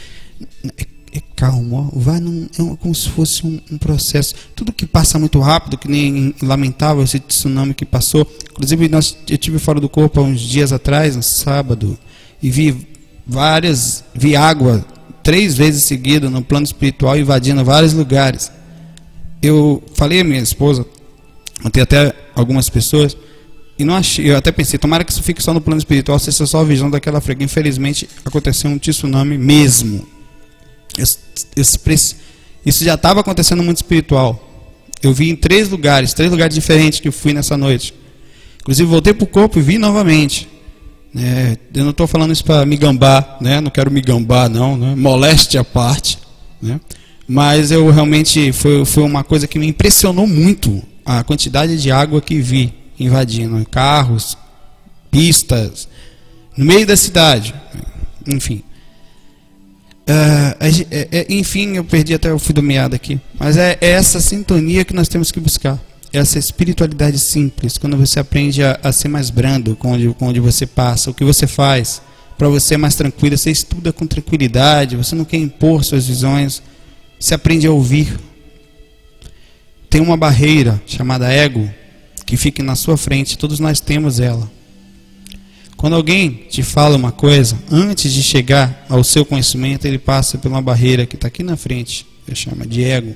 É, 1.15 1.19
é 1.19 1.23
calmo, 1.37 1.91
vai 1.95 2.21
num, 2.21 2.47
é 2.59 2.77
como 2.77 2.95
se 2.95 3.09
fosse 3.09 3.47
um, 3.47 3.61
um, 3.71 3.79
processo. 3.79 4.35
Tudo 4.55 4.73
que 4.73 4.87
passa 4.87 5.19
muito 5.19 5.39
rápido, 5.41 5.79
que 5.79 5.89
nem 5.89 6.35
lamentável 6.43 7.03
esse 7.03 7.21
tsunami 7.21 7.75
que 7.75 7.85
passou. 7.85 8.27
Inclusive, 8.53 8.89
nós, 8.89 9.17
eu 9.29 9.39
tive 9.39 9.59
fora 9.59 9.81
do 9.81 9.89
corpo 9.89 10.21
há 10.21 10.23
uns 10.23 10.41
dias 10.41 10.73
atrás, 10.73 11.17
no 11.17 11.23
sábado, 11.23 11.99
e 12.43 12.51
vi 12.51 12.87
várias, 13.27 14.05
vi 14.15 14.37
água 14.37 14.85
três 15.23 15.57
vezes 15.57 15.85
seguida 15.85 16.29
no 16.29 16.43
plano 16.43 16.65
espiritual, 16.65 17.17
invadindo 17.17 17.65
vários 17.65 17.93
lugares. 17.93 18.53
Eu 19.43 19.83
falei 19.95 20.21
à 20.21 20.25
minha 20.25 20.41
esposa, 20.41 20.87
ontem 21.65 21.81
até 21.81 22.15
algumas 22.35 22.69
pessoas, 22.69 23.17
e 23.79 23.85
não 23.85 23.95
achei, 23.95 24.31
eu 24.31 24.37
até 24.37 24.53
pensei, 24.53 24.79
tomara 24.79 25.03
que 25.03 25.11
isso 25.11 25.23
fique 25.23 25.43
só 25.43 25.53
no 25.53 25.61
plano 25.61 25.79
espiritual, 25.79 26.19
seja 26.19 26.47
só 26.47 26.61
a 26.61 26.65
visão 26.65 26.89
daquela 26.89 27.21
freira. 27.21 27.43
Infelizmente, 27.43 28.09
aconteceu 28.25 28.71
um 28.71 28.79
tsunami 28.79 29.37
mesmo. 29.37 30.14
Esse, 30.99 31.19
esse, 31.57 32.17
isso 32.65 32.85
já 32.85 32.95
estava 32.95 33.21
acontecendo 33.21 33.63
mundo 33.63 33.77
espiritual. 33.77 34.51
Eu 35.03 35.13
vi 35.13 35.29
em 35.29 35.37
três 35.37 35.69
lugares, 35.69 36.15
três 36.15 36.31
lugares 36.31 36.55
diferentes 36.55 37.01
que 37.01 37.09
eu 37.09 37.13
fui 37.13 37.33
nessa 37.33 37.57
noite. 37.57 37.95
Inclusive, 38.61 38.89
voltei 38.89 39.13
para 39.13 39.25
o 39.25 39.27
corpo 39.27 39.59
e 39.59 39.63
vi 39.63 39.77
novamente. 39.77 40.49
É, 41.17 41.57
eu 41.75 41.85
não 41.85 41.91
estou 41.91 42.07
falando 42.07 42.33
isso 42.33 42.45
para 42.45 42.65
me 42.67 42.77
gambar, 42.77 43.37
né? 43.41 43.61
não 43.61 43.71
quero 43.71 43.91
me 43.91 44.01
gambar, 44.01 44.49
não, 44.49 44.77
né? 44.77 44.95
moleste 44.97 45.59
à 45.59 45.63
parte. 45.63 46.19
Né? 46.61 46.81
Mas 47.29 47.71
eu 47.71 47.89
realmente, 47.91 48.53
foi, 48.53 48.85
foi 48.85 49.03
uma 49.03 49.23
coisa 49.23 49.47
que 49.47 49.59
me 49.59 49.67
impressionou 49.67 50.27
muito, 50.27 50.83
a 51.05 51.23
quantidade 51.23 51.81
de 51.81 51.91
água 51.91 52.21
que 52.21 52.41
vi 52.41 52.73
invadindo 52.99 53.65
carros, 53.71 54.37
pistas, 55.11 55.87
no 56.57 56.65
meio 56.65 56.87
da 56.87 56.97
cidade, 56.97 57.55
enfim. 58.27 58.63
Uh, 60.07 60.85
é, 60.91 61.09
é, 61.11 61.27
enfim, 61.31 61.77
eu 61.77 61.85
perdi 61.85 62.13
até 62.13 62.31
o 62.33 62.39
fio 62.39 62.55
do 62.55 62.63
meado 62.63 62.95
aqui. 62.95 63.19
Mas 63.39 63.57
é, 63.57 63.79
é, 63.81 63.91
essa 63.91 64.21
sintonia 64.21 64.85
que 64.85 64.95
nós 64.95 65.09
temos 65.09 65.33
que 65.33 65.41
buscar. 65.41 65.81
Essa 66.13 66.39
espiritualidade 66.39 67.19
simples, 67.19 67.79
quando 67.79 67.97
você 67.97 68.21
aprende 68.21 68.63
a, 68.63 68.79
a 68.83 68.93
ser 68.93 69.09
mais 69.09 69.31
brando 69.31 69.75
com 69.75 69.93
onde, 69.93 70.09
com 70.11 70.27
onde 70.27 70.41
você 70.41 70.67
passa, 70.67 71.11
o 71.11 71.15
que 71.15 71.25
você 71.25 71.47
faz, 71.47 72.03
para 72.39 72.49
você 72.49 72.75
é 72.75 72.77
mais 72.77 72.95
tranquilo, 72.95 73.37
você 73.37 73.51
estuda 73.51 73.93
com 73.93 74.07
tranquilidade, 74.07 74.97
você 74.97 75.15
não 75.15 75.25
quer 75.25 75.39
impor 75.39 75.85
suas 75.85 76.07
visões, 76.07 76.63
você 77.19 77.35
aprende 77.35 77.67
a 77.67 77.71
ouvir. 77.71 78.17
Tem 79.89 80.01
uma 80.01 80.17
barreira 80.17 80.81
chamada 80.87 81.33
ego, 81.33 81.69
que 82.27 82.37
fique 82.37 82.63
na 82.63 82.77
sua 82.77 82.97
frente, 82.97 83.39
todos 83.39 83.59
nós 83.59 83.81
temos 83.81 84.21
ela. 84.21 84.51
Quando 85.85 85.97
alguém 85.97 86.47
te 86.49 86.63
fala 86.63 86.97
uma 86.97 87.13
coisa, 87.13 87.59
antes 87.71 88.11
de 88.11 88.23
chegar 88.23 88.87
ao 88.89 89.05
seu 89.05 89.23
conhecimento, 89.23 89.85
ele 89.85 89.99
passa 89.99 90.39
por 90.39 90.49
uma 90.49 90.63
barreira 90.63 91.05
que 91.05 91.15
está 91.15 91.29
aqui 91.29 91.43
na 91.43 91.59
frente, 91.59 92.07
que 92.25 92.35
chama 92.35 92.67
de 92.67 92.83
ego. 92.83 93.15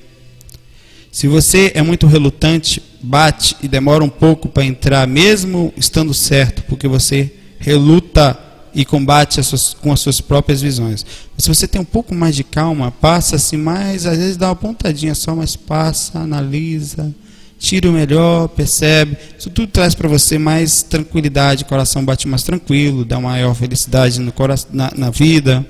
Se 1.11 1.26
você 1.26 1.72
é 1.74 1.81
muito 1.81 2.07
relutante, 2.07 2.83
bate 3.00 3.57
e 3.62 3.68
demora 3.68 4.04
um 4.04 4.11
pouco 4.11 4.50
para 4.50 4.66
entrar, 4.66 5.09
mesmo 5.09 5.72
estando 5.78 6.12
certo, 6.12 6.62
porque 6.64 6.87
você 6.87 7.33
reluta 7.59 8.38
e 8.74 8.85
combate 8.85 9.40
as 9.40 9.46
suas, 9.46 9.72
com 9.72 9.90
as 9.90 10.00
suas 10.00 10.20
próprias 10.20 10.61
visões. 10.61 11.07
Mas 11.35 11.44
se 11.44 11.48
você 11.48 11.66
tem 11.66 11.81
um 11.81 11.87
pouco 11.87 12.14
mais 12.14 12.37
de 12.37 12.44
calma, 12.44 12.90
passa-se 12.92 13.57
mais, 13.57 14.04
às 14.04 14.18
vezes 14.18 14.37
dá 14.37 14.48
uma 14.48 14.57
pontadinha 14.57 15.14
só, 15.14 15.35
mas 15.35 15.57
passa, 15.57 16.18
analisa, 16.18 17.14
tira 17.59 17.90
o 17.90 17.92
melhor, 17.92 18.49
percebe. 18.49 19.16
Isso 19.37 19.51
tudo 19.51 19.68
traz 19.68 19.94
para 19.94 20.09
você 20.09 20.38
mais 20.38 20.83
tranquilidade, 20.83 21.64
o 21.64 21.66
coração 21.66 22.05
bate 22.05 22.29
mais 22.29 22.42
tranquilo, 22.42 23.05
dá 23.05 23.21
maior 23.21 23.55
felicidade 23.55 24.21
no 24.21 24.33
coração, 24.33 24.71
na, 24.73 24.92
na 24.97 25.11
vida. 25.11 25.66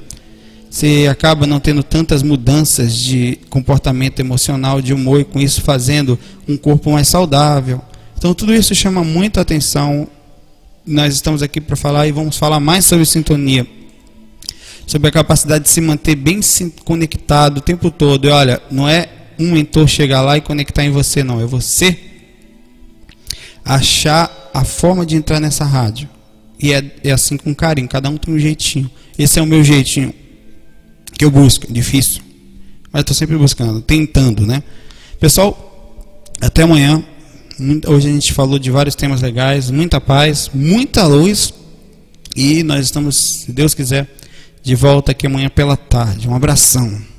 Você 0.71 1.09
acaba 1.11 1.47
não 1.47 1.59
tendo 1.59 1.83
tantas 1.83 2.23
mudanças 2.23 2.95
de 2.95 3.39
comportamento 3.49 4.21
emocional, 4.21 4.83
de 4.83 4.93
humor, 4.93 5.21
e 5.21 5.25
com 5.25 5.41
isso 5.41 5.63
fazendo 5.63 6.19
um 6.47 6.59
corpo 6.59 6.93
mais 6.93 7.09
saudável. 7.09 7.81
Então 8.19 8.35
tudo 8.35 8.55
isso 8.55 8.75
chama 8.75 9.03
muita 9.03 9.41
atenção. 9.41 10.07
Nós 10.87 11.15
estamos 11.15 11.43
aqui 11.43 11.61
para 11.61 11.75
falar 11.75 12.07
e 12.07 12.13
vamos 12.13 12.37
falar 12.37 12.61
mais 12.61 12.85
sobre 12.85 13.07
sintonia. 13.07 13.67
Sobre 14.87 15.09
a 15.09 15.13
capacidade 15.13 15.65
de 15.65 15.71
se 15.71 15.81
manter 15.81 16.17
bem 16.17 16.41
conectado 16.85 17.59
o 17.59 17.61
tempo 17.63 17.91
todo. 17.91 18.27
E 18.27 18.31
olha, 18.31 18.61
não 18.71 18.89
é 18.89 19.09
um 19.39 19.53
mentor 19.53 19.87
chegar 19.87 20.21
lá 20.21 20.37
e 20.37 20.41
conectar 20.41 20.85
em 20.85 20.91
você, 20.91 21.23
não. 21.23 21.41
É 21.41 21.47
você 21.47 21.97
achar 23.65 24.51
a 24.53 24.65
forma 24.65 25.05
de 25.05 25.15
entrar 25.15 25.41
nessa 25.41 25.65
rádio. 25.65 26.09
E 26.61 26.73
é, 26.73 26.85
é 27.05 27.13
assim 27.13 27.37
com 27.37 27.55
carinho, 27.55 27.89
cada 27.89 28.09
um 28.09 28.17
tem 28.17 28.35
um 28.35 28.39
jeitinho. 28.39 28.91
Esse 29.19 29.39
é 29.39 29.43
o 29.43 29.47
meu 29.47 29.63
jeitinho 29.63 30.13
que 31.17 31.25
eu 31.25 31.31
busco, 31.31 31.67
é 31.69 31.73
difícil. 31.73 32.23
Mas 32.93 33.01
estou 33.01 33.15
sempre 33.15 33.37
buscando, 33.37 33.81
tentando, 33.81 34.47
né? 34.47 34.63
Pessoal, 35.21 36.25
até 36.41 36.63
amanhã. 36.63 37.05
Hoje 37.87 38.09
a 38.09 38.13
gente 38.13 38.33
falou 38.33 38.59
de 38.59 38.71
vários 38.71 38.95
temas 38.95 39.21
legais, 39.21 39.71
muita 39.71 40.01
paz, 40.01 40.51
muita 40.55 41.07
luz. 41.07 41.53
E 42.37 42.63
nós 42.63 42.87
estamos, 42.87 43.43
se 43.43 43.53
Deus 43.53 43.75
quiser, 43.75 44.09
de 44.63 44.75
volta 44.75 45.11
aqui 45.11 45.27
amanhã 45.27 45.49
pela 45.49 45.77
tarde. 45.77 46.29
Um 46.29 46.35
abração. 46.35 47.18